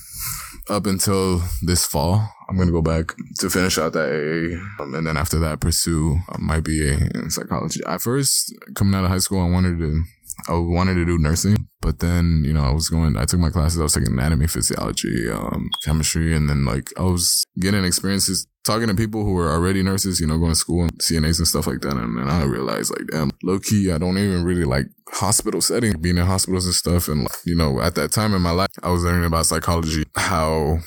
up 0.69 0.87
until 0.87 1.43
this 1.63 1.87
fall. 1.87 2.29
I'm 2.49 2.59
gonna 2.59 2.73
go 2.73 2.83
back 2.83 3.15
to 3.39 3.49
finish 3.49 3.79
out 3.79 3.95
that 3.95 4.09
AA, 4.09 4.83
um, 4.83 4.95
and 4.95 5.07
then 5.07 5.17
after 5.17 5.39
that, 5.41 5.61
pursue 5.61 6.19
my 6.39 6.61
BA 6.61 7.11
in 7.15 7.31
psychology. 7.31 7.81
At 7.87 8.03
first, 8.03 8.55
coming 8.75 8.95
out 8.95 9.05
of 9.05 9.11
high 9.11 9.19
school, 9.19 9.41
I 9.41 9.49
wanted 9.49 9.79
to, 9.79 10.03
I 10.49 10.55
wanted 10.55 10.95
to 10.95 11.05
do 11.05 11.19
nursing, 11.19 11.69
but 11.81 12.01
then 12.01 12.43
you 12.45 12.53
know, 12.53 12.63
I 12.63 12.73
was 12.73 12.89
going, 12.89 13.17
I 13.17 13.25
took 13.25 13.41
my 13.41 13.51
classes. 13.51 13.81
I 13.81 13.85
was 13.85 13.95
taking 13.95 14.13
anatomy, 14.13 14.47
physiology, 14.47 15.31
um, 15.31 15.71
chemistry, 15.85 16.35
and 16.35 16.49
then 16.49 16.65
like 16.65 16.89
I 16.99 17.03
was 17.03 17.45
getting 17.59 17.85
experiences 17.85 18.47
talking 18.65 18.89
to 18.89 18.95
people 18.95 19.25
who 19.25 19.33
were 19.33 19.51
already 19.51 19.83
nurses, 19.83 20.21
you 20.21 20.27
know, 20.27 20.39
going 20.39 20.53
to 20.53 20.57
school 20.57 20.83
and 20.83 20.93
CNAs 20.99 21.39
and 21.39 21.49
stuff 21.49 21.67
like 21.67 21.81
that. 21.81 21.97
And 21.97 22.19
then 22.19 22.29
I 22.29 22.45
realized, 22.45 22.91
like, 22.91 23.09
damn, 23.11 23.31
low 23.43 23.59
key, 23.59 23.91
I 23.91 23.99
don't 23.99 24.19
even 24.19 24.45
really 24.45 24.65
like 24.65 24.87
hospital 25.09 25.61
setting, 25.61 26.01
being 26.01 26.19
in 26.19 26.27
hospitals 26.27 26.67
and 26.67 26.75
stuff. 26.75 27.09
And, 27.09 27.25
like, 27.25 27.37
you 27.45 27.57
know, 27.57 27.81
at 27.81 27.95
that 27.97 28.13
time 28.13 28.35
in 28.35 28.43
my 28.43 28.51
life, 28.51 28.71
I 28.83 28.91
was 28.91 29.03
learning 29.03 29.25
about 29.25 29.47
psychology, 29.47 30.05
how 30.15 30.79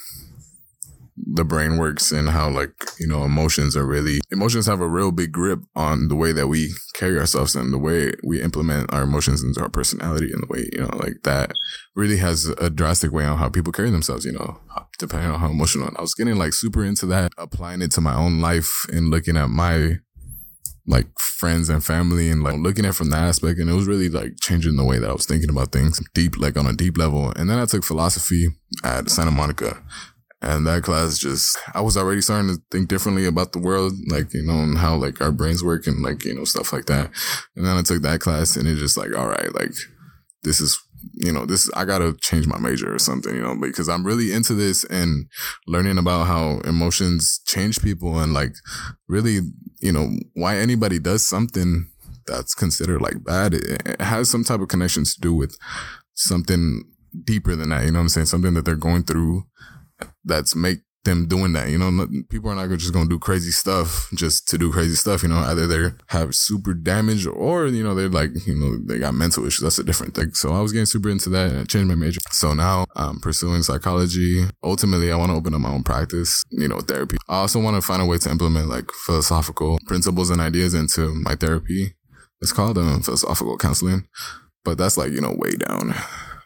the 1.18 1.46
brain 1.46 1.78
works 1.78 2.12
and 2.12 2.30
how 2.30 2.50
like 2.50 2.74
you 3.00 3.08
know 3.08 3.24
emotions 3.24 3.78
are 3.78 3.86
really 3.86 4.20
emotions 4.32 4.66
have 4.66 4.82
a 4.82 4.88
real 4.88 5.12
big 5.12 5.32
grip 5.32 5.60
on 5.76 6.10
the 6.10 6.16
way 6.16 6.34
that 6.34 6.48
we 6.48 6.74
carry 6.94 7.18
ourselves 7.18 7.56
and 7.56 7.72
the 7.72 7.78
way 7.78 8.12
we 8.24 8.42
implement 8.42 8.92
our 8.94 9.04
emotions 9.04 9.42
into 9.42 9.62
our 9.62 9.70
personality 9.70 10.30
and 10.32 10.44
the 10.44 10.48
way 10.50 10.68
you 10.74 10.80
know 10.80 10.90
like 10.98 11.24
that 11.24 11.52
really 11.96 12.18
has 12.18 12.50
a 12.60 12.70
drastic 12.70 13.14
way 13.14 13.24
on 13.24 13.38
how 13.38 13.48
people 13.48 13.72
carry 13.72 13.90
themselves 13.90 14.26
you 14.26 14.34
know 14.34 14.60
depending 14.98 15.32
on 15.32 15.40
how 15.40 15.50
emotional. 15.50 15.90
I 15.98 16.02
was 16.02 16.14
getting 16.14 16.36
like 16.36 16.54
super 16.54 16.84
into 16.84 17.06
that 17.08 17.32
applying 17.38 17.82
it 17.82 17.92
to 17.92 18.02
my 18.02 18.16
own 18.16 18.42
life 18.42 18.86
and 18.92 19.10
looking 19.10 19.38
at 19.38 19.50
my 19.50 19.98
like 20.88 21.08
friends 21.20 21.68
and 21.68 21.84
family 21.84 22.30
and 22.30 22.44
like 22.44 22.58
looking 22.58 22.86
at 22.86 22.96
from 22.96 23.10
that 23.10 23.24
aspect. 23.24 23.60
And 23.60 23.70
it 23.70 23.74
was 23.74 23.88
really 23.88 24.10
like 24.10 24.34
changing 24.42 24.76
the 24.76 24.84
way 24.84 25.00
that 25.00 25.10
I 25.10 25.14
was 25.14 25.26
thinking 25.26 25.50
about 25.50 25.72
things 25.72 26.00
deep 26.14 26.38
like 26.38 26.58
on 26.58 26.68
a 26.68 26.74
deep 26.74 26.98
level. 26.98 27.32
And 27.36 27.50
then 27.50 27.60
I 27.60 27.66
took 27.66 27.84
philosophy 27.84 28.48
at 28.84 29.10
Santa 29.10 29.32
Monica 29.32 29.82
and 30.46 30.68
that 30.68 30.84
class 30.84 31.18
just, 31.18 31.58
I 31.74 31.82
was 31.82 31.98
already 31.98 32.22
starting 32.22 32.50
to 32.50 32.62
think 32.70 32.88
differently 32.88 33.26
about 33.26 33.52
the 33.52 33.60
world, 33.60 33.94
like, 34.10 34.32
you 34.32 34.44
know, 34.44 34.54
and 34.54 34.78
how 34.78 34.96
like 34.96 35.20
our 35.20 35.32
brains 35.32 35.64
work 35.64 35.88
and 35.88 36.04
like, 36.04 36.24
you 36.24 36.36
know, 36.36 36.44
stuff 36.44 36.72
like 36.72 36.86
that. 36.86 37.10
And 37.56 37.66
then 37.66 37.76
I 37.76 37.82
took 37.82 38.04
that 38.04 38.20
class 38.20 38.56
and 38.56 38.68
it 38.68 38.76
just 38.76 38.96
like, 38.96 39.16
all 39.18 39.28
right, 39.28 39.54
like 39.56 39.72
this 40.44 40.62
is, 40.62 40.80
you 41.16 41.32
know, 41.32 41.48
this, 41.48 41.68
I 41.74 41.84
gotta 41.84 42.16
change 42.22 42.46
my 42.46 42.60
major 42.60 42.94
or 42.94 43.00
something, 43.00 43.36
you 43.36 43.42
know, 43.42 43.56
because 43.60 43.90
I'm 43.90 44.06
really 44.06 44.32
into 44.32 44.54
this 44.54 44.84
and 44.84 45.26
learning 45.66 45.98
about 45.98 46.28
how 46.28 46.60
emotions 46.60 47.42
change 47.48 47.82
people 47.82 48.20
and 48.20 48.32
like 48.32 48.54
really, 49.08 49.40
you 49.82 49.92
know, 49.92 50.12
why 50.36 50.58
anybody 50.58 51.00
does 51.00 51.28
something 51.28 51.90
that's 52.28 52.54
considered 52.54 53.02
like 53.02 53.24
bad. 53.24 53.56
It, 53.56 53.82
it 53.84 54.02
has 54.02 54.30
some 54.30 54.44
type 54.44 54.60
of 54.60 54.68
connections 54.68 55.16
to 55.16 55.22
do 55.22 55.34
with 55.34 55.58
something 56.14 56.84
deeper 57.24 57.56
than 57.56 57.70
that. 57.70 57.86
You 57.86 57.92
know 57.92 58.00
what 58.00 58.04
I'm 58.04 58.10
saying? 58.10 58.28
Something 58.28 58.54
that 58.54 58.66
they're 58.66 58.76
going 58.76 59.04
through 59.04 59.48
that's 60.24 60.56
make 60.56 60.80
them 61.06 61.28
doing 61.28 61.54
that. 61.54 61.70
You 61.70 61.78
know, 61.78 62.08
people 62.30 62.50
are 62.50 62.56
not 62.56 62.70
just 62.78 62.92
going 62.92 63.06
to 63.06 63.10
do 63.10 63.20
crazy 63.20 63.52
stuff 63.52 64.10
just 64.14 64.50
to 64.50 64.58
do 64.58 64.72
crazy 64.72 64.96
stuff. 64.96 65.24
You 65.24 65.30
know, 65.30 65.38
either 65.38 65.68
they 65.68 65.96
have 66.08 66.36
super 66.36 66.74
damage 66.74 67.26
or, 67.26 67.68
you 67.68 67.84
know, 67.84 67.96
they're 67.96 68.10
like, 68.10 68.32
you 68.46 68.56
know, 68.56 68.78
they 68.86 69.00
got 69.00 69.14
mental 69.14 69.46
issues. 69.46 69.62
That's 69.62 69.80
a 69.80 69.84
different 69.84 70.16
thing. 70.16 70.34
So 70.34 70.52
I 70.52 70.62
was 70.62 70.74
getting 70.74 70.88
super 70.88 71.10
into 71.10 71.30
that 71.30 71.52
and 71.52 71.60
I 71.60 71.64
changed 71.64 71.88
my 71.88 71.96
major. 71.96 72.20
So 72.32 72.54
now 72.54 72.86
I'm 72.96 73.20
pursuing 73.22 73.64
psychology. 73.64 74.46
Ultimately, 74.64 75.12
I 75.12 75.16
want 75.16 75.32
to 75.32 75.38
open 75.38 75.54
up 75.54 75.62
my 75.62 75.72
own 75.72 75.84
practice, 75.84 76.44
you 76.50 76.68
know, 76.68 76.80
therapy. 76.80 77.18
I 77.30 77.38
also 77.38 77.62
want 77.62 77.76
to 77.76 77.82
find 77.82 78.02
a 78.02 78.06
way 78.06 78.18
to 78.18 78.30
implement 78.30 78.68
like 78.68 78.92
philosophical 79.06 79.80
principles 79.86 80.30
and 80.30 80.42
ideas 80.42 80.74
into 80.74 81.14
my 81.14 81.36
therapy. 81.36 81.96
It's 82.42 82.52
called 82.52 82.78
um, 82.78 83.02
philosophical 83.02 83.58
counseling, 83.58 84.08
but 84.64 84.78
that's 84.78 84.98
like, 84.98 85.12
you 85.12 85.22
know, 85.22 85.34
way 85.38 85.52
down. 85.52 85.94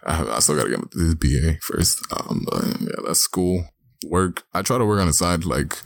I, 0.05 0.13
have, 0.15 0.29
I 0.29 0.39
still 0.39 0.55
got 0.55 0.63
to 0.63 0.69
get 0.69 0.91
this 0.91 1.15
BA 1.15 1.59
first. 1.61 2.05
Um, 2.11 2.45
but 2.49 2.81
yeah, 2.81 3.01
that's 3.05 3.27
cool. 3.27 3.65
Work. 4.05 4.43
I 4.53 4.61
try 4.61 4.77
to 4.77 4.85
work 4.85 4.99
on 4.99 5.07
the 5.07 5.13
side, 5.13 5.43
like 5.45 5.77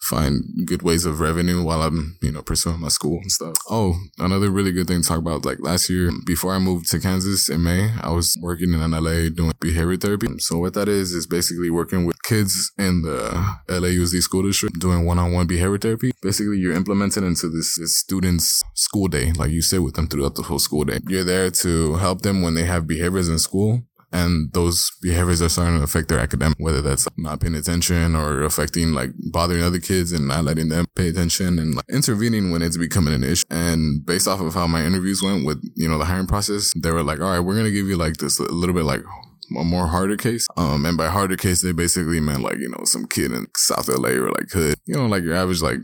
find 0.00 0.44
good 0.66 0.82
ways 0.82 1.06
of 1.06 1.20
revenue 1.20 1.62
while 1.62 1.82
I'm, 1.82 2.18
you 2.22 2.30
know, 2.30 2.42
pursuing 2.42 2.80
my 2.80 2.88
school 2.88 3.18
and 3.22 3.32
stuff. 3.32 3.54
Oh, 3.70 3.94
another 4.18 4.50
really 4.50 4.72
good 4.72 4.86
thing 4.86 5.02
to 5.02 5.08
talk 5.08 5.18
about, 5.18 5.44
like 5.44 5.58
last 5.60 5.88
year, 5.88 6.10
before 6.26 6.52
I 6.54 6.58
moved 6.58 6.90
to 6.90 7.00
Kansas 7.00 7.48
in 7.48 7.62
May, 7.62 7.90
I 8.02 8.10
was 8.10 8.36
working 8.40 8.72
in 8.74 8.90
LA 8.90 9.30
doing 9.34 9.52
behavior 9.60 9.96
therapy. 9.96 10.38
So 10.38 10.58
what 10.58 10.74
that 10.74 10.88
is, 10.88 11.12
is 11.12 11.26
basically 11.26 11.70
working 11.70 12.04
with 12.04 12.22
kids 12.22 12.70
in 12.78 13.02
the 13.02 13.56
LAUSD 13.68 14.20
school 14.20 14.42
district 14.42 14.78
doing 14.78 15.06
one-on-one 15.06 15.46
behavior 15.46 15.78
therapy. 15.78 16.12
Basically, 16.22 16.58
you're 16.58 16.74
implemented 16.74 17.24
into 17.24 17.48
this, 17.48 17.78
this 17.78 17.96
student's 17.96 18.62
school 18.74 19.08
day. 19.08 19.32
Like 19.32 19.50
you 19.50 19.62
sit 19.62 19.82
with 19.82 19.94
them 19.94 20.08
throughout 20.08 20.34
the 20.34 20.42
whole 20.42 20.58
school 20.58 20.84
day. 20.84 20.98
You're 21.08 21.24
there 21.24 21.50
to 21.50 21.94
help 21.94 22.22
them 22.22 22.42
when 22.42 22.54
they 22.54 22.64
have 22.64 22.86
behaviors 22.86 23.28
in 23.28 23.38
school 23.38 23.84
and 24.14 24.52
those 24.52 24.92
behaviors 25.02 25.42
are 25.42 25.48
starting 25.48 25.78
to 25.78 25.82
affect 25.82 26.08
their 26.08 26.20
academic, 26.20 26.56
whether 26.58 26.80
that's 26.80 27.06
not 27.16 27.40
paying 27.40 27.56
attention 27.56 28.14
or 28.14 28.44
affecting 28.44 28.92
like 28.92 29.10
bothering 29.32 29.62
other 29.62 29.80
kids 29.80 30.12
and 30.12 30.28
not 30.28 30.44
letting 30.44 30.68
them 30.68 30.86
pay 30.94 31.08
attention 31.08 31.58
and 31.58 31.74
like 31.74 31.84
intervening 31.90 32.52
when 32.52 32.62
it's 32.62 32.76
becoming 32.76 33.12
an 33.12 33.24
issue. 33.24 33.42
And 33.50 34.06
based 34.06 34.28
off 34.28 34.40
of 34.40 34.54
how 34.54 34.68
my 34.68 34.84
interviews 34.84 35.20
went 35.20 35.44
with, 35.44 35.60
you 35.74 35.88
know, 35.88 35.98
the 35.98 36.04
hiring 36.04 36.28
process, 36.28 36.72
they 36.76 36.92
were 36.92 37.02
like, 37.02 37.20
all 37.20 37.30
right, 37.30 37.40
we're 37.40 37.54
going 37.54 37.66
to 37.66 37.72
give 37.72 37.88
you 37.88 37.96
like 37.96 38.18
this 38.18 38.38
a 38.38 38.44
little 38.44 38.74
bit 38.74 38.84
like 38.84 39.02
a 39.58 39.64
more 39.64 39.88
harder 39.88 40.16
case. 40.16 40.46
Um, 40.56 40.86
and 40.86 40.96
by 40.96 41.08
harder 41.08 41.36
case, 41.36 41.62
they 41.62 41.72
basically 41.72 42.20
meant 42.20 42.42
like, 42.42 42.58
you 42.58 42.68
know, 42.68 42.84
some 42.84 43.06
kid 43.06 43.32
in 43.32 43.48
South 43.56 43.88
LA 43.88 44.10
or 44.10 44.30
like 44.30 44.48
hood, 44.52 44.76
you 44.86 44.94
know, 44.94 45.06
like 45.06 45.24
your 45.24 45.34
average, 45.34 45.60
like, 45.60 45.78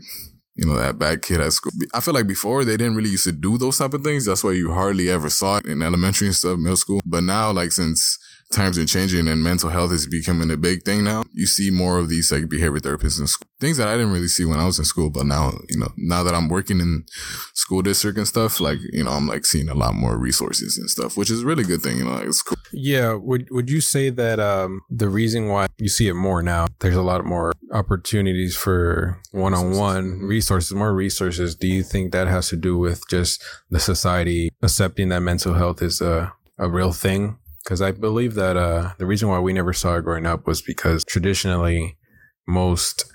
you 0.55 0.65
know, 0.65 0.75
that 0.75 0.99
bad 0.99 1.21
kid 1.21 1.39
at 1.39 1.53
school. 1.53 1.71
I 1.93 2.01
feel 2.01 2.13
like 2.13 2.27
before 2.27 2.65
they 2.65 2.77
didn't 2.77 2.95
really 2.95 3.09
used 3.09 3.23
to 3.23 3.31
do 3.31 3.57
those 3.57 3.77
type 3.77 3.93
of 3.93 4.03
things. 4.03 4.25
That's 4.25 4.43
why 4.43 4.51
you 4.51 4.71
hardly 4.73 5.09
ever 5.09 5.29
saw 5.29 5.57
it 5.57 5.65
in 5.65 5.81
elementary 5.81 6.27
and 6.27 6.35
stuff, 6.35 6.57
middle 6.57 6.75
school. 6.77 6.99
But 7.05 7.23
now, 7.23 7.51
like, 7.51 7.71
since 7.71 8.17
times 8.51 8.77
are 8.77 8.85
changing 8.85 9.27
and 9.27 9.43
mental 9.43 9.69
health 9.69 9.91
is 9.91 10.07
becoming 10.07 10.51
a 10.51 10.57
big 10.57 10.83
thing 10.83 11.03
now. 11.03 11.23
You 11.33 11.47
see 11.47 11.71
more 11.71 11.97
of 11.97 12.09
these 12.09 12.31
like 12.31 12.49
behavior 12.49 12.79
therapists 12.79 13.19
in 13.19 13.27
school. 13.27 13.47
Things 13.59 13.77
that 13.77 13.87
I 13.87 13.95
didn't 13.95 14.11
really 14.11 14.27
see 14.27 14.45
when 14.45 14.59
I 14.59 14.65
was 14.65 14.79
in 14.79 14.85
school, 14.85 15.09
but 15.09 15.25
now, 15.25 15.53
you 15.69 15.77
know, 15.77 15.89
now 15.97 16.23
that 16.23 16.33
I'm 16.33 16.49
working 16.49 16.79
in 16.79 17.05
school 17.53 17.81
district 17.81 18.17
and 18.17 18.27
stuff, 18.27 18.59
like, 18.59 18.79
you 18.91 19.03
know, 19.03 19.11
I'm 19.11 19.27
like 19.27 19.45
seeing 19.45 19.69
a 19.69 19.73
lot 19.73 19.93
more 19.93 20.17
resources 20.17 20.77
and 20.77 20.89
stuff, 20.89 21.17
which 21.17 21.29
is 21.29 21.43
a 21.43 21.45
really 21.45 21.63
good 21.63 21.81
thing, 21.81 21.97
you 21.97 22.05
know, 22.05 22.11
like 22.11 22.25
it's 22.25 22.41
cool. 22.41 22.57
Yeah. 22.73 23.13
Would 23.13 23.47
would 23.51 23.69
you 23.69 23.81
say 23.81 24.09
that 24.09 24.39
um 24.39 24.81
the 24.89 25.09
reason 25.09 25.47
why 25.47 25.67
you 25.77 25.89
see 25.89 26.07
it 26.07 26.15
more 26.15 26.41
now, 26.41 26.67
there's 26.79 26.95
a 26.95 27.01
lot 27.01 27.25
more 27.25 27.53
opportunities 27.71 28.55
for 28.55 29.19
one 29.31 29.53
on 29.53 29.77
one 29.77 30.19
resources, 30.21 30.73
more 30.73 30.93
resources. 30.93 31.55
Do 31.55 31.67
you 31.67 31.83
think 31.83 32.11
that 32.11 32.27
has 32.27 32.49
to 32.49 32.57
do 32.57 32.77
with 32.77 33.01
just 33.09 33.43
the 33.69 33.79
society 33.79 34.49
accepting 34.61 35.09
that 35.09 35.21
mental 35.21 35.53
health 35.53 35.81
is 35.81 36.01
a 36.01 36.33
a 36.57 36.69
real 36.69 36.93
thing 36.93 37.37
because 37.63 37.81
I 37.81 37.91
believe 37.91 38.35
that 38.35 38.57
uh, 38.57 38.93
the 38.97 39.05
reason 39.05 39.29
why 39.29 39.39
we 39.39 39.53
never 39.53 39.73
saw 39.73 39.97
it 39.97 40.03
growing 40.03 40.25
up 40.25 40.47
was 40.47 40.61
because 40.61 41.03
traditionally 41.03 41.97
most 42.47 43.05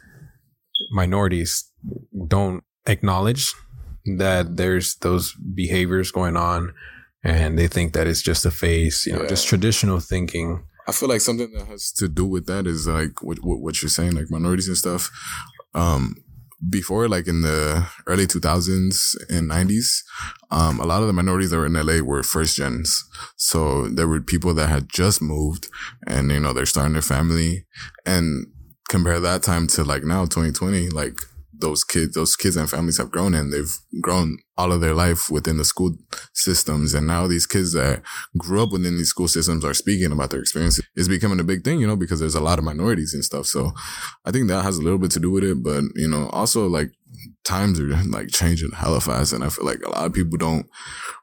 minorities 0.91 1.71
don't 2.27 2.63
acknowledge 2.87 3.53
that 4.17 4.57
there's 4.57 4.97
those 4.97 5.35
behaviors 5.55 6.11
going 6.13 6.37
on 6.37 6.73
and 7.25 7.59
they 7.59 7.67
think 7.67 7.93
that 7.93 8.07
it's 8.07 8.23
just 8.23 8.47
a 8.47 8.51
phase, 8.51 9.05
you 9.07 9.13
know, 9.13 9.23
yeah. 9.23 9.29
just 9.29 9.49
traditional 9.49 9.99
thinking. 9.99 10.65
I 10.87 10.93
feel 10.93 11.09
like 11.09 11.21
something 11.21 11.51
that 11.53 11.67
has 11.67 11.91
to 11.93 12.09
do 12.09 12.25
with 12.25 12.47
that 12.47 12.67
is 12.67 12.87
like 12.87 13.23
what, 13.23 13.39
what 13.43 13.83
you're 13.83 13.89
saying, 13.89 14.15
like 14.15 14.31
minorities 14.31 14.69
and 14.69 14.77
stuff. 14.77 15.11
Um, 15.75 16.15
before, 16.71 17.09
like 17.09 17.27
in 17.27 17.43
the 17.43 17.87
early 18.07 18.27
2000s 18.27 19.15
and 19.29 19.51
90s, 19.51 20.03
um, 20.51 20.81
a 20.81 20.87
lot 20.87 21.03
of 21.03 21.07
the 21.07 21.13
minorities 21.13 21.51
that 21.51 21.59
were 21.59 21.67
in 21.67 21.75
LA 21.75 22.01
were 22.03 22.23
first 22.23 22.57
gens. 22.57 23.05
So 23.37 23.89
there 23.89 24.09
were 24.09 24.21
people 24.21 24.55
that 24.55 24.69
had 24.69 24.89
just 24.89 25.21
moved 25.21 25.69
and, 26.07 26.31
you 26.31 26.41
know, 26.41 26.53
they're 26.53 26.67
starting 26.67 26.95
their 26.95 27.03
family 27.03 27.67
and 28.05 28.47
compare 28.89 29.21
that 29.21 29.43
time 29.43 29.67
to 29.69 29.85
like 29.85 30.05
now, 30.05 30.25
2020, 30.25 30.89
like 30.91 31.19
those 31.59 31.85
kids, 31.85 32.15
those 32.15 32.37
kids 32.37 32.57
and 32.57 32.69
families 32.69 32.99
have 32.99 33.11
grown 33.11 33.35
in. 33.35 33.51
They've 33.51 33.77
grown 34.01 34.39
all 34.57 34.73
of 34.73 34.81
their 34.81 34.95
life 34.95 35.31
within 35.31 35.59
the 35.59 35.65
school 35.65 35.97
systems. 36.33 36.95
And 36.95 37.07
now 37.07 37.27
these 37.27 37.47
kids 37.47 37.73
that 37.73 38.03
grew 38.37 38.63
up 38.63 38.73
within 38.73 38.97
these 38.97 39.09
school 39.09 39.29
systems 39.29 39.65
are 39.65 39.75
speaking 39.75 40.13
about 40.13 40.31
their 40.31 40.41
experiences. 40.41 40.85
It's 40.95 41.09
becoming 41.09 41.41
a 41.41 41.45
big 41.45 41.65
thing, 41.65 41.81
you 41.81 41.87
know, 41.87 41.97
because 41.97 42.21
there's 42.21 42.35
a 42.35 42.41
lot 42.41 42.59
of 42.59 42.65
minorities 42.65 43.15
and 43.15 43.25
stuff. 43.25 43.47
So 43.47 43.73
I 44.25 44.31
think 44.31 44.49
that 44.49 44.63
has 44.63 44.79
a 44.79 44.83
little 44.83 44.99
bit 44.99 45.11
to 45.13 45.21
do 45.21 45.31
with 45.31 45.45
it. 45.45 45.63
But, 45.63 45.85
you 45.95 46.09
know, 46.09 46.29
also 46.31 46.67
like 46.67 46.91
times 47.45 47.79
are 47.81 47.87
like 48.05 48.29
changing 48.29 48.73
hella 48.73 49.01
fast. 49.01 49.33
And 49.33 49.45
I 49.45 49.49
feel 49.49 49.67
like 49.67 49.81
a 49.85 49.91
lot 49.91 50.07
of 50.07 50.13
people 50.13 50.39
don't 50.39 50.67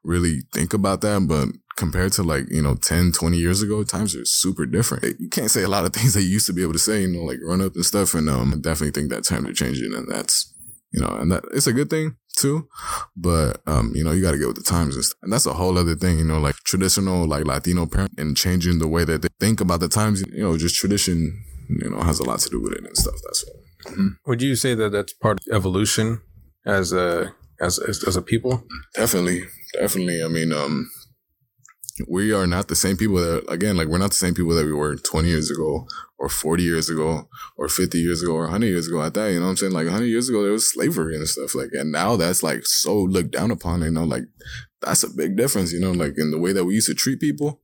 really 0.03 0.41
think 0.53 0.73
about 0.73 1.01
that. 1.01 1.27
But 1.27 1.49
compared 1.75 2.11
to 2.13 2.23
like, 2.23 2.49
you 2.49 2.61
know, 2.61 2.75
10, 2.75 3.11
20 3.11 3.37
years 3.37 3.61
ago, 3.61 3.83
times 3.83 4.15
are 4.15 4.25
super 4.25 4.65
different. 4.65 5.19
You 5.19 5.29
can't 5.29 5.51
say 5.51 5.63
a 5.63 5.69
lot 5.69 5.85
of 5.85 5.93
things 5.93 6.13
that 6.13 6.23
you 6.23 6.29
used 6.29 6.47
to 6.47 6.53
be 6.53 6.61
able 6.61 6.73
to 6.73 6.79
say, 6.79 7.01
you 7.01 7.07
know, 7.07 7.23
like 7.23 7.39
run 7.43 7.61
up 7.61 7.75
and 7.75 7.85
stuff. 7.85 8.13
And 8.13 8.29
um, 8.29 8.53
I 8.53 8.57
definitely 8.57 8.91
think 8.91 9.11
that 9.11 9.23
times 9.23 9.47
are 9.47 9.53
changing 9.53 9.93
and 9.93 10.07
that's, 10.09 10.51
you 10.91 11.01
know, 11.01 11.07
and 11.07 11.31
that 11.31 11.43
it's 11.53 11.67
a 11.67 11.73
good 11.73 11.89
thing 11.89 12.17
too. 12.35 12.67
But, 13.15 13.61
um, 13.67 13.93
you 13.95 14.03
know, 14.03 14.11
you 14.11 14.21
got 14.21 14.31
to 14.31 14.37
get 14.37 14.47
with 14.47 14.57
the 14.57 14.63
times 14.63 14.95
and, 14.95 15.05
stuff. 15.05 15.19
and 15.23 15.31
that's 15.31 15.45
a 15.45 15.53
whole 15.53 15.77
other 15.77 15.95
thing, 15.95 16.19
you 16.19 16.25
know, 16.25 16.39
like 16.39 16.55
traditional, 16.65 17.27
like 17.27 17.45
Latino 17.45 17.85
parent 17.85 18.13
and 18.17 18.37
changing 18.37 18.79
the 18.79 18.87
way 18.87 19.03
that 19.05 19.21
they 19.21 19.29
think 19.39 19.61
about 19.61 19.79
the 19.79 19.89
times, 19.89 20.23
you 20.31 20.43
know, 20.43 20.57
just 20.57 20.75
tradition, 20.75 21.43
you 21.69 21.89
know, 21.89 22.01
has 22.01 22.19
a 22.19 22.23
lot 22.23 22.39
to 22.39 22.49
do 22.49 22.61
with 22.61 22.73
it 22.73 22.83
and 22.83 22.97
stuff. 22.97 23.15
That's 23.23 23.45
what. 23.45 23.55
Mm-hmm. 23.93 24.07
Would 24.27 24.41
you 24.41 24.55
say 24.55 24.75
that 24.75 24.91
that's 24.91 25.13
part 25.13 25.39
of 25.39 25.55
evolution 25.55 26.21
as 26.65 26.93
a, 26.93 27.33
as, 27.59 27.79
as, 27.79 28.03
as 28.07 28.15
a 28.15 28.21
people? 28.21 28.63
Definitely. 28.95 29.43
Definitely. 29.73 30.23
I 30.23 30.27
mean, 30.27 30.53
um, 30.53 30.89
we 32.07 32.33
are 32.33 32.47
not 32.47 32.67
the 32.67 32.75
same 32.75 32.97
people 32.97 33.17
that 33.17 33.43
again 33.49 33.77
like 33.77 33.87
we're 33.87 33.99
not 33.99 34.09
the 34.09 34.15
same 34.15 34.33
people 34.33 34.53
that 34.55 34.65
we 34.65 34.73
were 34.73 34.95
20 34.95 35.27
years 35.27 35.51
ago 35.51 35.87
or 36.17 36.27
40 36.27 36.63
years 36.63 36.89
ago 36.89 37.29
or 37.57 37.69
50 37.69 37.99
years 37.99 38.23
ago 38.23 38.33
or 38.33 38.43
100 38.43 38.65
years 38.65 38.87
ago 38.87 39.01
at 39.03 39.13
that 39.13 39.31
you 39.31 39.39
know 39.39 39.45
what 39.45 39.51
i'm 39.51 39.57
saying? 39.57 39.73
Like 39.73 39.85
100 39.85 40.05
years 40.05 40.29
ago 40.29 40.41
there 40.41 40.51
was 40.51 40.71
slavery 40.71 41.15
and 41.15 41.27
stuff 41.27 41.53
like 41.53 41.69
and 41.73 41.91
now 41.91 42.15
that's 42.15 42.41
like 42.41 42.65
so 42.65 42.95
looked 42.95 43.31
down 43.31 43.51
upon 43.51 43.81
you 43.81 43.91
know 43.91 44.03
like 44.03 44.23
that's 44.81 45.03
a 45.03 45.09
big 45.09 45.37
difference 45.37 45.71
you 45.71 45.79
know 45.79 45.91
like 45.91 46.17
in 46.17 46.31
the 46.31 46.39
way 46.39 46.51
that 46.51 46.65
we 46.65 46.75
used 46.75 46.87
to 46.87 46.95
treat 46.95 47.19
people. 47.19 47.61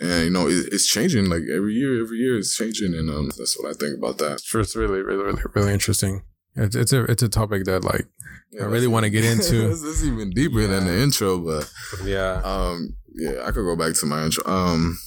And 0.00 0.24
you 0.24 0.30
know 0.30 0.46
it, 0.46 0.72
it's 0.72 0.86
changing 0.86 1.26
like 1.26 1.42
every 1.52 1.74
year 1.74 2.00
every 2.00 2.18
year 2.18 2.38
it's 2.38 2.56
changing 2.56 2.94
and 2.94 3.10
um 3.10 3.32
that's 3.36 3.60
what 3.60 3.68
i 3.68 3.74
think 3.74 3.98
about 3.98 4.18
that. 4.18 4.40
Sure 4.40 4.60
it's 4.60 4.76
really 4.76 5.02
really 5.02 5.24
really, 5.24 5.42
really 5.54 5.72
interesting. 5.72 6.22
It's, 6.54 6.76
it's 6.76 6.92
a 6.92 7.02
it's 7.04 7.22
a 7.22 7.28
topic 7.28 7.64
that 7.64 7.84
like 7.84 8.06
yeah, 8.52 8.62
I 8.62 8.66
really 8.66 8.86
want 8.86 9.04
to 9.04 9.10
get 9.10 9.24
into. 9.32 9.68
this 9.68 9.82
is 9.82 10.06
even 10.06 10.30
deeper 10.30 10.60
yeah. 10.60 10.68
than 10.68 10.86
the 10.86 10.98
intro, 11.02 11.38
but 11.38 11.70
yeah, 12.04 12.40
um, 12.44 12.96
yeah, 13.14 13.42
I 13.44 13.50
could 13.50 13.64
go 13.64 13.76
back 13.76 13.94
to 13.94 14.06
my 14.06 14.24
intro. 14.24 14.44
Um, 14.46 14.98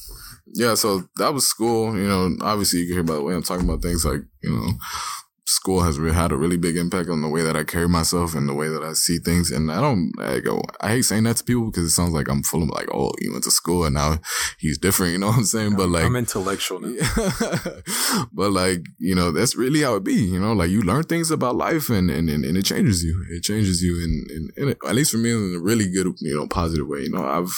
yeah, 0.53 0.75
so 0.75 1.03
that 1.17 1.33
was 1.33 1.47
school. 1.47 1.95
You 1.97 2.07
know, 2.07 2.35
obviously 2.41 2.79
you 2.79 2.87
can 2.87 2.95
hear 2.95 3.03
by 3.03 3.15
the 3.15 3.23
way 3.23 3.33
I'm 3.33 3.43
talking 3.43 3.65
about 3.65 3.81
things 3.81 4.05
like 4.05 4.21
you 4.41 4.49
know 4.49 4.71
school 5.51 5.81
has 5.81 5.99
really 5.99 6.15
had 6.15 6.31
a 6.31 6.37
really 6.37 6.57
big 6.57 6.77
impact 6.77 7.09
on 7.09 7.21
the 7.21 7.27
way 7.27 7.43
that 7.43 7.55
I 7.55 7.63
carry 7.63 7.87
myself 7.87 8.33
and 8.33 8.47
the 8.47 8.53
way 8.53 8.69
that 8.69 8.83
I 8.83 8.93
see 8.93 9.19
things. 9.19 9.51
And 9.51 9.71
I 9.71 9.81
don't, 9.81 10.11
I 10.19 10.39
go, 10.39 10.61
I 10.79 10.89
hate 10.89 11.03
saying 11.03 11.23
that 11.23 11.37
to 11.37 11.43
people 11.43 11.65
because 11.65 11.83
it 11.85 11.91
sounds 11.91 12.13
like 12.13 12.29
I'm 12.29 12.41
full 12.43 12.63
of 12.63 12.69
like, 12.69 12.87
oh, 12.93 13.11
he 13.19 13.29
went 13.29 13.43
to 13.43 13.51
school 13.51 13.85
and 13.85 13.95
now 13.95 14.17
he's 14.57 14.77
different. 14.77 15.01
You 15.11 15.17
know 15.17 15.27
what 15.27 15.37
I'm 15.37 15.43
saying? 15.43 15.75
But 15.75 15.89
like, 15.89 16.05
I'm 16.05 16.15
intellectual 16.15 16.79
now. 16.79 16.95
but 18.31 18.51
like, 18.51 18.85
you 18.97 19.13
know, 19.13 19.31
that's 19.31 19.57
really 19.57 19.81
how 19.81 19.95
it 19.95 20.05
be. 20.05 20.13
You 20.13 20.39
know, 20.39 20.53
like 20.53 20.69
you 20.69 20.81
learn 20.83 21.03
things 21.03 21.31
about 21.31 21.57
life 21.57 21.89
and 21.89 22.09
and, 22.09 22.29
and, 22.29 22.45
and 22.45 22.57
it 22.57 22.63
changes 22.63 23.03
you. 23.03 23.25
It 23.29 23.41
changes 23.41 23.83
you 23.83 23.97
in, 24.57 24.71
at 24.87 24.95
least 24.95 25.11
for 25.11 25.17
me 25.17 25.31
in 25.31 25.55
a 25.57 25.59
really 25.59 25.91
good, 25.91 26.07
you 26.21 26.37
know, 26.37 26.47
positive 26.47 26.87
way. 26.87 27.01
You 27.01 27.09
know, 27.09 27.25
I've 27.25 27.51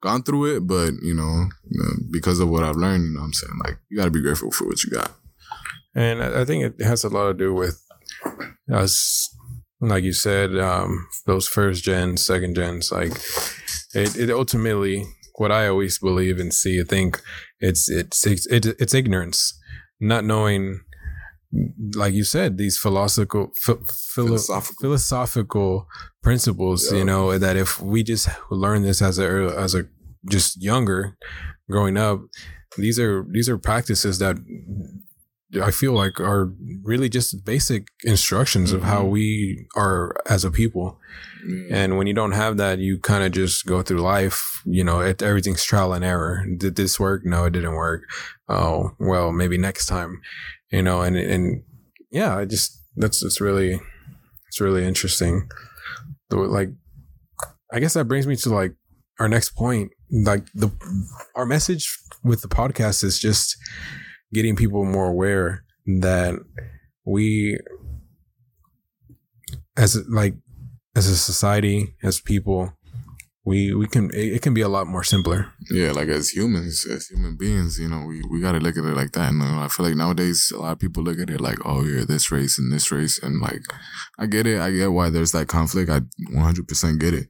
gone 0.00 0.22
through 0.22 0.56
it, 0.56 0.66
but 0.66 0.92
you 1.02 1.14
know, 1.14 1.48
know 1.70 1.90
because 2.10 2.40
of 2.40 2.48
what 2.48 2.64
I've 2.64 2.76
learned, 2.76 3.04
you 3.04 3.14
know, 3.14 3.22
I'm 3.22 3.32
saying 3.32 3.58
like 3.64 3.78
you 3.88 3.96
got 3.96 4.04
to 4.04 4.10
be 4.10 4.22
grateful 4.22 4.50
for 4.50 4.66
what 4.66 4.82
you 4.84 4.90
got. 4.90 5.12
And 5.94 6.22
I 6.22 6.44
think 6.44 6.64
it 6.64 6.84
has 6.84 7.04
a 7.04 7.08
lot 7.08 7.28
to 7.28 7.34
do 7.34 7.52
with 7.52 7.84
us, 8.72 9.28
like 9.80 10.04
you 10.04 10.12
said, 10.12 10.56
um, 10.56 11.08
those 11.26 11.48
first 11.48 11.82
gens, 11.82 12.24
second 12.24 12.54
gens. 12.54 12.92
Like 12.92 13.12
it, 13.94 14.16
it 14.16 14.30
ultimately, 14.30 15.04
what 15.34 15.50
I 15.50 15.66
always 15.68 15.98
believe 15.98 16.38
and 16.38 16.54
see, 16.54 16.80
I 16.80 16.84
think 16.84 17.20
it's 17.58 17.90
it's 17.90 18.26
it's, 18.26 18.46
it's 18.46 18.94
ignorance, 18.94 19.58
not 20.00 20.24
knowing. 20.24 20.80
Like 21.94 22.14
you 22.14 22.24
said, 22.24 22.58
these 22.58 22.78
philosophical 22.78 23.50
philosophical. 24.14 24.76
philosophical 24.80 25.86
principles. 26.22 26.90
Yeah. 26.90 26.98
You 26.98 27.04
know 27.04 27.38
that 27.38 27.56
if 27.56 27.80
we 27.80 28.02
just 28.02 28.28
learn 28.50 28.82
this 28.82 29.02
as 29.02 29.18
a 29.18 29.54
as 29.58 29.74
a 29.74 29.86
just 30.30 30.62
younger, 30.62 31.16
growing 31.68 31.96
up, 31.96 32.20
these 32.76 32.98
are 33.00 33.26
these 33.32 33.48
are 33.48 33.58
practices 33.58 34.18
that 34.20 34.36
I 35.60 35.72
feel 35.72 35.92
like 35.92 36.20
are 36.20 36.52
really 36.82 37.08
just 37.08 37.44
basic 37.44 37.88
instructions 38.04 38.68
mm-hmm. 38.68 38.76
of 38.76 38.84
how 38.84 39.02
mm-hmm. 39.02 39.10
we 39.10 39.66
are 39.74 40.14
as 40.28 40.44
a 40.44 40.50
people. 40.50 40.98
Mm-hmm. 41.44 41.74
And 41.74 41.98
when 41.98 42.06
you 42.06 42.14
don't 42.14 42.32
have 42.32 42.56
that, 42.58 42.78
you 42.78 42.98
kind 42.98 43.24
of 43.24 43.32
just 43.32 43.66
go 43.66 43.82
through 43.82 44.00
life, 44.00 44.62
you 44.64 44.84
know, 44.84 45.00
it, 45.00 45.22
everything's 45.22 45.64
trial 45.64 45.92
and 45.92 46.04
error. 46.04 46.44
Did 46.56 46.76
this 46.76 47.00
work? 47.00 47.22
No, 47.24 47.46
it 47.46 47.50
didn't 47.50 47.74
work. 47.74 48.02
Oh, 48.48 48.92
well, 49.00 49.32
maybe 49.32 49.58
next 49.58 49.86
time, 49.86 50.20
you 50.70 50.82
know, 50.82 51.02
and, 51.02 51.16
and 51.16 51.62
yeah, 52.10 52.36
I 52.36 52.44
just, 52.44 52.82
that's, 52.96 53.22
it's 53.22 53.40
really, 53.40 53.80
it's 54.48 54.60
really 54.60 54.84
interesting. 54.84 55.48
The, 56.28 56.36
Like, 56.36 56.70
I 57.72 57.80
guess 57.80 57.94
that 57.94 58.06
brings 58.06 58.26
me 58.26 58.36
to 58.36 58.50
like 58.50 58.74
our 59.18 59.28
next 59.28 59.50
point. 59.50 59.92
Like 60.10 60.46
the, 60.54 60.70
our 61.36 61.46
message 61.46 61.96
with 62.24 62.42
the 62.42 62.48
podcast 62.48 63.04
is 63.04 63.18
just, 63.18 63.56
getting 64.32 64.56
people 64.56 64.84
more 64.84 65.08
aware 65.08 65.64
that 65.86 66.34
we 67.04 67.58
as 69.76 69.96
like 70.08 70.34
as 70.94 71.06
a 71.06 71.16
society 71.16 71.94
as 72.02 72.20
people 72.20 72.72
we 73.44 73.72
we 73.74 73.86
can 73.86 74.10
it, 74.10 74.34
it, 74.34 74.42
can 74.42 74.54
be 74.54 74.60
a 74.60 74.68
lot 74.68 74.86
more 74.86 75.02
simpler. 75.02 75.52
Yeah 75.70 75.92
like 75.92 76.08
as 76.08 76.30
humans 76.30 76.86
as 76.86 77.06
human 77.08 77.36
beings 77.36 77.78
you 77.78 77.88
know 77.88 78.04
we, 78.06 78.22
we 78.30 78.40
got 78.40 78.52
to 78.52 78.60
look 78.60 78.76
at 78.76 78.84
it 78.84 78.96
like 78.96 79.12
that. 79.12 79.32
And 79.32 79.42
i 79.42 79.68
feel 79.68 79.86
like 79.86 79.96
nowadays 79.96 80.52
a 80.54 80.58
lot 80.58 80.72
of 80.72 80.78
people 80.78 81.02
look 81.02 81.18
at 81.18 81.30
it 81.30 81.40
like 81.40 81.58
oh 81.64 81.84
you're 81.84 82.04
this 82.04 82.30
race 82.30 82.58
and 82.58 82.72
this 82.72 82.92
race. 82.92 83.18
And 83.22 83.40
like 83.40 83.62
i 84.18 84.26
get 84.26 84.46
it. 84.46 84.60
I 84.60 84.70
get 84.70 84.92
why 84.92 85.10
there's 85.10 85.32
that 85.32 85.48
conflict. 85.48 85.90
I 85.90 86.00
100% 86.32 87.00
get 87.00 87.14
it. 87.14 87.28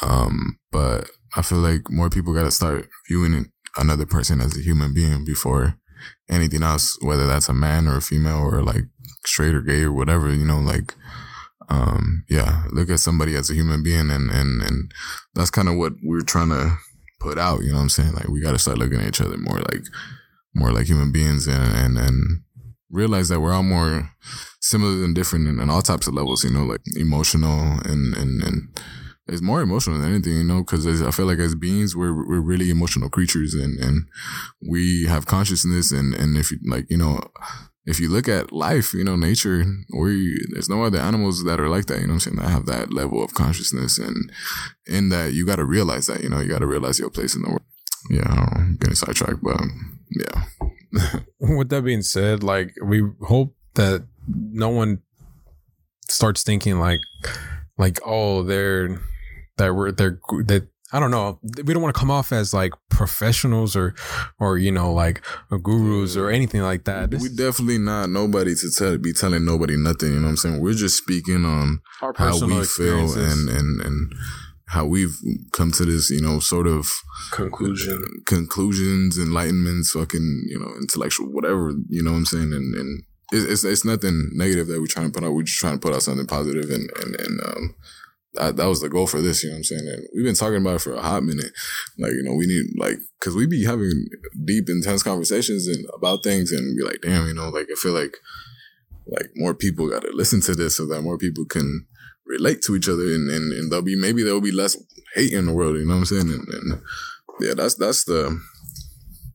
Um 0.00 0.58
but 0.70 1.10
i 1.34 1.42
feel 1.42 1.58
like 1.58 1.90
more 1.90 2.10
people 2.10 2.34
got 2.34 2.44
to 2.44 2.50
start 2.50 2.88
viewing 3.08 3.46
another 3.76 4.06
person 4.06 4.40
as 4.40 4.56
a 4.56 4.60
human 4.62 4.94
being 4.94 5.24
before 5.24 5.78
anything 6.28 6.62
else, 6.62 6.98
whether 7.02 7.26
that's 7.26 7.48
a 7.48 7.54
man 7.54 7.86
or 7.86 7.96
a 7.96 8.02
female 8.02 8.40
or 8.40 8.62
like 8.62 8.84
straight 9.24 9.54
or 9.54 9.62
gay 9.62 9.82
or 9.82 9.92
whatever, 9.92 10.32
you 10.32 10.44
know, 10.44 10.58
like, 10.58 10.94
um, 11.68 12.24
yeah, 12.28 12.64
look 12.70 12.90
at 12.90 13.00
somebody 13.00 13.34
as 13.36 13.50
a 13.50 13.54
human 13.54 13.82
being 13.82 14.10
and, 14.10 14.30
and, 14.30 14.62
and 14.62 14.92
that's 15.34 15.50
kind 15.50 15.68
of 15.68 15.76
what 15.76 15.92
we're 16.02 16.22
trying 16.22 16.50
to 16.50 16.76
put 17.20 17.38
out, 17.38 17.62
you 17.62 17.68
know 17.68 17.76
what 17.76 17.82
I'm 17.82 17.88
saying? 17.88 18.14
Like 18.14 18.28
we 18.28 18.40
got 18.40 18.52
to 18.52 18.58
start 18.58 18.78
looking 18.78 19.00
at 19.00 19.08
each 19.08 19.20
other 19.20 19.36
more 19.36 19.58
like, 19.58 19.84
more 20.54 20.72
like 20.72 20.86
human 20.86 21.12
beings 21.12 21.46
and, 21.46 21.74
and, 21.74 21.98
and 21.98 22.42
realize 22.90 23.28
that 23.28 23.40
we're 23.40 23.52
all 23.52 23.62
more 23.62 24.10
similar 24.60 24.96
than 24.96 25.14
different 25.14 25.48
in, 25.48 25.60
in 25.60 25.70
all 25.70 25.82
types 25.82 26.06
of 26.06 26.14
levels, 26.14 26.44
you 26.44 26.50
know, 26.50 26.64
like 26.64 26.82
emotional 26.96 27.78
and, 27.84 28.14
and, 28.16 28.42
and, 28.42 28.78
it's 29.28 29.42
more 29.42 29.62
emotional 29.62 29.98
than 29.98 30.10
anything, 30.10 30.34
you 30.34 30.44
know, 30.44 30.62
because 30.62 31.02
I 31.02 31.10
feel 31.12 31.26
like 31.26 31.38
as 31.38 31.54
beings, 31.54 31.94
we're 31.94 32.12
we're 32.12 32.40
really 32.40 32.70
emotional 32.70 33.08
creatures, 33.08 33.54
and 33.54 33.78
and 33.78 34.06
we 34.68 35.04
have 35.06 35.26
consciousness, 35.26 35.92
and 35.92 36.12
and 36.14 36.36
if 36.36 36.50
you 36.50 36.58
like, 36.66 36.90
you 36.90 36.96
know, 36.96 37.20
if 37.84 37.98
you 37.98 38.08
look 38.08 38.28
at 38.28 38.52
life, 38.52 38.94
you 38.94 39.04
know, 39.04 39.16
nature, 39.16 39.64
we 39.96 40.38
there's 40.52 40.68
no 40.68 40.84
other 40.84 40.98
animals 40.98 41.44
that 41.44 41.60
are 41.60 41.68
like 41.68 41.86
that, 41.86 42.00
you 42.00 42.06
know 42.06 42.14
I'm 42.14 42.20
saying, 42.20 42.36
that 42.36 42.48
have 42.48 42.66
that 42.66 42.92
level 42.92 43.22
of 43.24 43.34
consciousness, 43.34 43.98
and 43.98 44.32
in 44.86 45.08
that 45.08 45.32
you 45.32 45.44
got 45.44 45.56
to 45.56 45.64
realize 45.64 46.06
that, 46.06 46.22
you 46.22 46.28
know, 46.28 46.40
you 46.40 46.48
got 46.48 46.60
to 46.60 46.66
realize 46.66 46.98
your 46.98 47.10
place 47.10 47.34
in 47.34 47.42
the 47.42 47.48
world. 47.48 47.62
Yeah, 48.10 48.22
I 48.24 48.34
don't 48.34 48.70
know, 48.70 48.76
getting 48.78 48.94
sidetracked, 48.94 49.42
but 49.42 49.60
um, 49.60 50.00
yeah. 50.10 51.20
With 51.40 51.70
that 51.70 51.84
being 51.84 52.02
said, 52.02 52.42
like 52.42 52.74
we 52.84 53.02
hope 53.22 53.54
that 53.74 54.06
no 54.28 54.68
one 54.68 55.02
starts 56.08 56.42
thinking 56.42 56.78
like 56.78 57.00
like 57.78 57.98
oh 58.04 58.42
they're 58.42 59.00
that 59.56 59.74
we're 59.74 59.90
they're 59.92 60.20
that 60.44 60.68
I 60.92 61.00
don't 61.00 61.10
know. 61.10 61.38
We 61.64 61.72
don't 61.72 61.82
want 61.82 61.94
to 61.94 61.98
come 61.98 62.10
off 62.10 62.32
as 62.32 62.52
like 62.52 62.72
professionals 62.90 63.74
or, 63.74 63.94
or 64.38 64.58
you 64.58 64.70
know, 64.70 64.92
like 64.92 65.22
gurus 65.62 66.16
or 66.16 66.30
anything 66.30 66.60
like 66.60 66.84
that. 66.84 67.10
we 67.10 67.28
definitely 67.28 67.78
not 67.78 68.10
nobody 68.10 68.54
to 68.54 68.70
tell 68.70 68.98
be 68.98 69.12
telling 69.12 69.44
nobody 69.44 69.76
nothing. 69.76 70.12
You 70.12 70.18
know 70.18 70.24
what 70.24 70.30
I'm 70.30 70.36
saying? 70.36 70.60
We're 70.60 70.74
just 70.74 70.98
speaking 70.98 71.44
on 71.44 71.80
how 72.16 72.38
we 72.44 72.64
feel 72.64 73.12
and 73.14 73.48
and 73.48 73.80
and 73.80 74.14
how 74.72 74.86
we've 74.86 75.16
come 75.52 75.70
to 75.70 75.84
this, 75.84 76.10
you 76.10 76.22
know, 76.22 76.38
sort 76.40 76.66
of 76.66 76.90
conclusion, 77.30 78.02
conclusions, 78.24 79.18
enlightenments, 79.18 79.88
fucking, 79.88 80.44
you 80.48 80.58
know, 80.58 80.72
intellectual, 80.80 81.26
whatever. 81.26 81.72
You 81.90 82.02
know 82.02 82.12
what 82.12 82.18
I'm 82.18 82.24
saying? 82.24 82.52
And 82.54 82.74
and 82.74 83.02
it's 83.32 83.64
it's 83.64 83.84
nothing 83.84 84.30
negative 84.32 84.68
that 84.68 84.80
we're 84.80 84.86
trying 84.86 85.06
to 85.06 85.12
put 85.12 85.26
out. 85.26 85.34
We're 85.34 85.42
just 85.42 85.58
trying 85.58 85.74
to 85.74 85.78
put 85.78 85.94
out 85.94 86.02
something 86.02 86.26
positive 86.26 86.70
and 86.70 86.90
and 87.02 87.16
and 87.20 87.40
um 87.46 87.74
that, 88.34 88.56
that 88.56 88.66
was 88.66 88.80
the 88.80 88.88
goal 88.88 89.06
for 89.06 89.20
this, 89.20 89.42
you 89.42 89.50
know 89.50 89.54
what 89.54 89.58
I'm 89.58 89.64
saying? 89.64 89.86
And 89.88 90.06
we've 90.14 90.24
been 90.24 90.34
talking 90.34 90.60
about 90.60 90.76
it 90.76 90.80
for 90.80 90.94
a 90.94 91.02
hot 91.02 91.22
minute. 91.22 91.52
Like, 91.98 92.12
you 92.12 92.22
know, 92.22 92.34
we 92.34 92.46
need, 92.46 92.64
like, 92.78 92.98
cause 93.20 93.34
we 93.34 93.46
be 93.46 93.64
having 93.64 94.06
deep, 94.44 94.64
intense 94.68 95.02
conversations 95.02 95.66
and 95.68 95.84
about 95.94 96.22
things 96.24 96.50
and 96.52 96.76
be 96.76 96.84
like, 96.84 97.00
damn, 97.02 97.26
you 97.26 97.34
know, 97.34 97.48
like, 97.50 97.66
I 97.70 97.74
feel 97.76 97.92
like 97.92 98.14
like 99.06 99.30
more 99.34 99.54
people 99.54 99.88
got 99.88 100.02
to 100.02 100.10
listen 100.12 100.40
to 100.42 100.54
this 100.54 100.76
so 100.76 100.86
that 100.86 101.02
more 101.02 101.18
people 101.18 101.44
can 101.44 101.86
relate 102.26 102.62
to 102.62 102.76
each 102.76 102.88
other 102.88 103.02
and, 103.02 103.28
and, 103.30 103.52
and 103.52 103.70
there'll 103.70 103.84
be 103.84 103.96
maybe 103.96 104.22
there'll 104.22 104.40
be 104.40 104.52
less 104.52 104.76
hate 105.14 105.32
in 105.32 105.46
the 105.46 105.52
world 105.52 105.76
you 105.76 105.84
know 105.84 105.94
what 105.94 105.98
i'm 105.98 106.04
saying 106.04 106.30
and, 106.30 106.48
and 106.48 106.80
yeah 107.40 107.52
that's 107.54 107.74
that's 107.74 108.04
the 108.04 108.38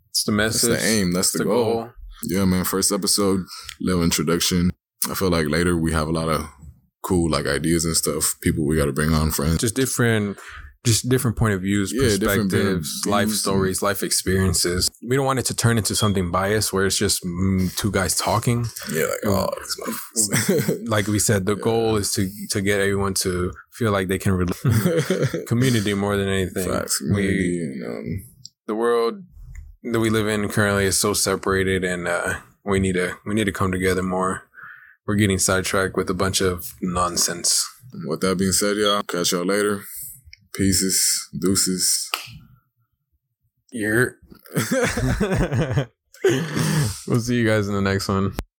It's 0.10 0.24
the 0.24 0.32
message. 0.32 0.70
that's 0.70 0.82
the 0.84 0.90
aim 0.90 1.12
that's 1.12 1.32
the, 1.32 1.40
the 1.40 1.44
goal. 1.44 1.74
goal. 1.74 1.90
yeah 2.24 2.46
man 2.46 2.64
first 2.64 2.92
episode 2.92 3.42
little 3.82 4.04
introduction 4.04 4.72
i 5.10 5.14
feel 5.14 5.30
like 5.30 5.48
later 5.48 5.78
we 5.78 5.92
have 5.92 6.08
a 6.08 6.12
lot 6.12 6.30
of 6.30 6.48
cool 7.08 7.30
like 7.36 7.46
ideas 7.60 7.86
and 7.86 7.96
stuff 7.96 8.36
people 8.42 8.62
we 8.68 8.76
got 8.76 8.86
to 8.92 8.94
bring 9.00 9.14
on 9.14 9.32
friends 9.32 9.58
Just 9.66 9.76
different, 9.76 10.38
just 10.86 11.10
different 11.10 11.36
point 11.38 11.54
of 11.54 11.62
views, 11.62 11.92
Yeah, 11.94 12.18
perspectives, 12.18 12.90
life 13.06 13.30
stories, 13.30 13.82
life 13.82 14.02
experiences. 14.04 14.90
We 15.10 15.16
don't 15.18 15.26
want 15.26 15.40
it 15.40 15.46
to 15.52 15.56
turn 15.64 15.78
into 15.78 15.96
something 15.96 16.32
biased 16.32 16.72
where 16.74 16.86
it's 16.86 16.98
just 16.98 17.24
mm, 17.24 17.74
two 17.76 17.92
guys 17.92 18.16
talking. 18.16 18.66
yeah 18.94 19.04
like 19.12 19.24
oh 19.26 19.50
these 19.62 19.78
motherfuckers. 19.82 20.88
Like 20.96 21.08
we 21.08 21.20
said, 21.20 21.46
the 21.46 21.56
goal 21.56 21.96
is 22.02 22.12
to 22.14 22.30
to 22.54 22.62
get 22.62 22.80
everyone 22.80 23.14
to 23.26 23.52
feel 23.78 23.92
like 23.92 24.08
they 24.08 24.18
can 24.26 24.34
relate. 24.34 24.62
Community 25.48 25.94
more 25.94 26.16
than 26.18 26.28
anything. 26.28 26.70
Facts, 26.70 27.02
We 27.14 27.28
and, 27.64 27.86
um, 27.86 28.24
the 28.68 28.76
world 28.76 29.24
that 29.92 30.00
we 30.00 30.10
live 30.10 30.28
in 30.28 30.48
currently 30.50 30.86
is 30.86 30.98
so 31.00 31.14
separated 31.14 31.84
and 31.84 32.08
uh, 32.08 32.36
we 32.66 32.80
need 32.80 32.96
to 32.96 33.16
we 33.26 33.34
need 33.34 33.46
to 33.46 33.52
come 33.60 33.72
together 33.72 34.04
more 34.04 34.44
we're 35.08 35.16
getting 35.16 35.40
sidetracked 35.40 35.96
with 35.96 36.10
a 36.10 36.14
bunch 36.14 36.42
of 36.42 36.74
nonsense 36.82 37.66
with 38.06 38.20
that 38.22 38.38
being 38.38 38.52
said, 38.52 38.76
y'all, 38.78 39.02
catch 39.04 39.32
y'all 39.32 39.46
later. 39.46 39.84
Pieces, 40.54 41.30
deuces. 41.40 42.12
you're 43.72 44.18
we'll 47.08 47.20
see 47.20 47.36
you 47.36 47.48
guys 47.48 47.68
in 47.68 47.74
the 47.74 47.82
next 47.82 48.08
one 48.08 48.34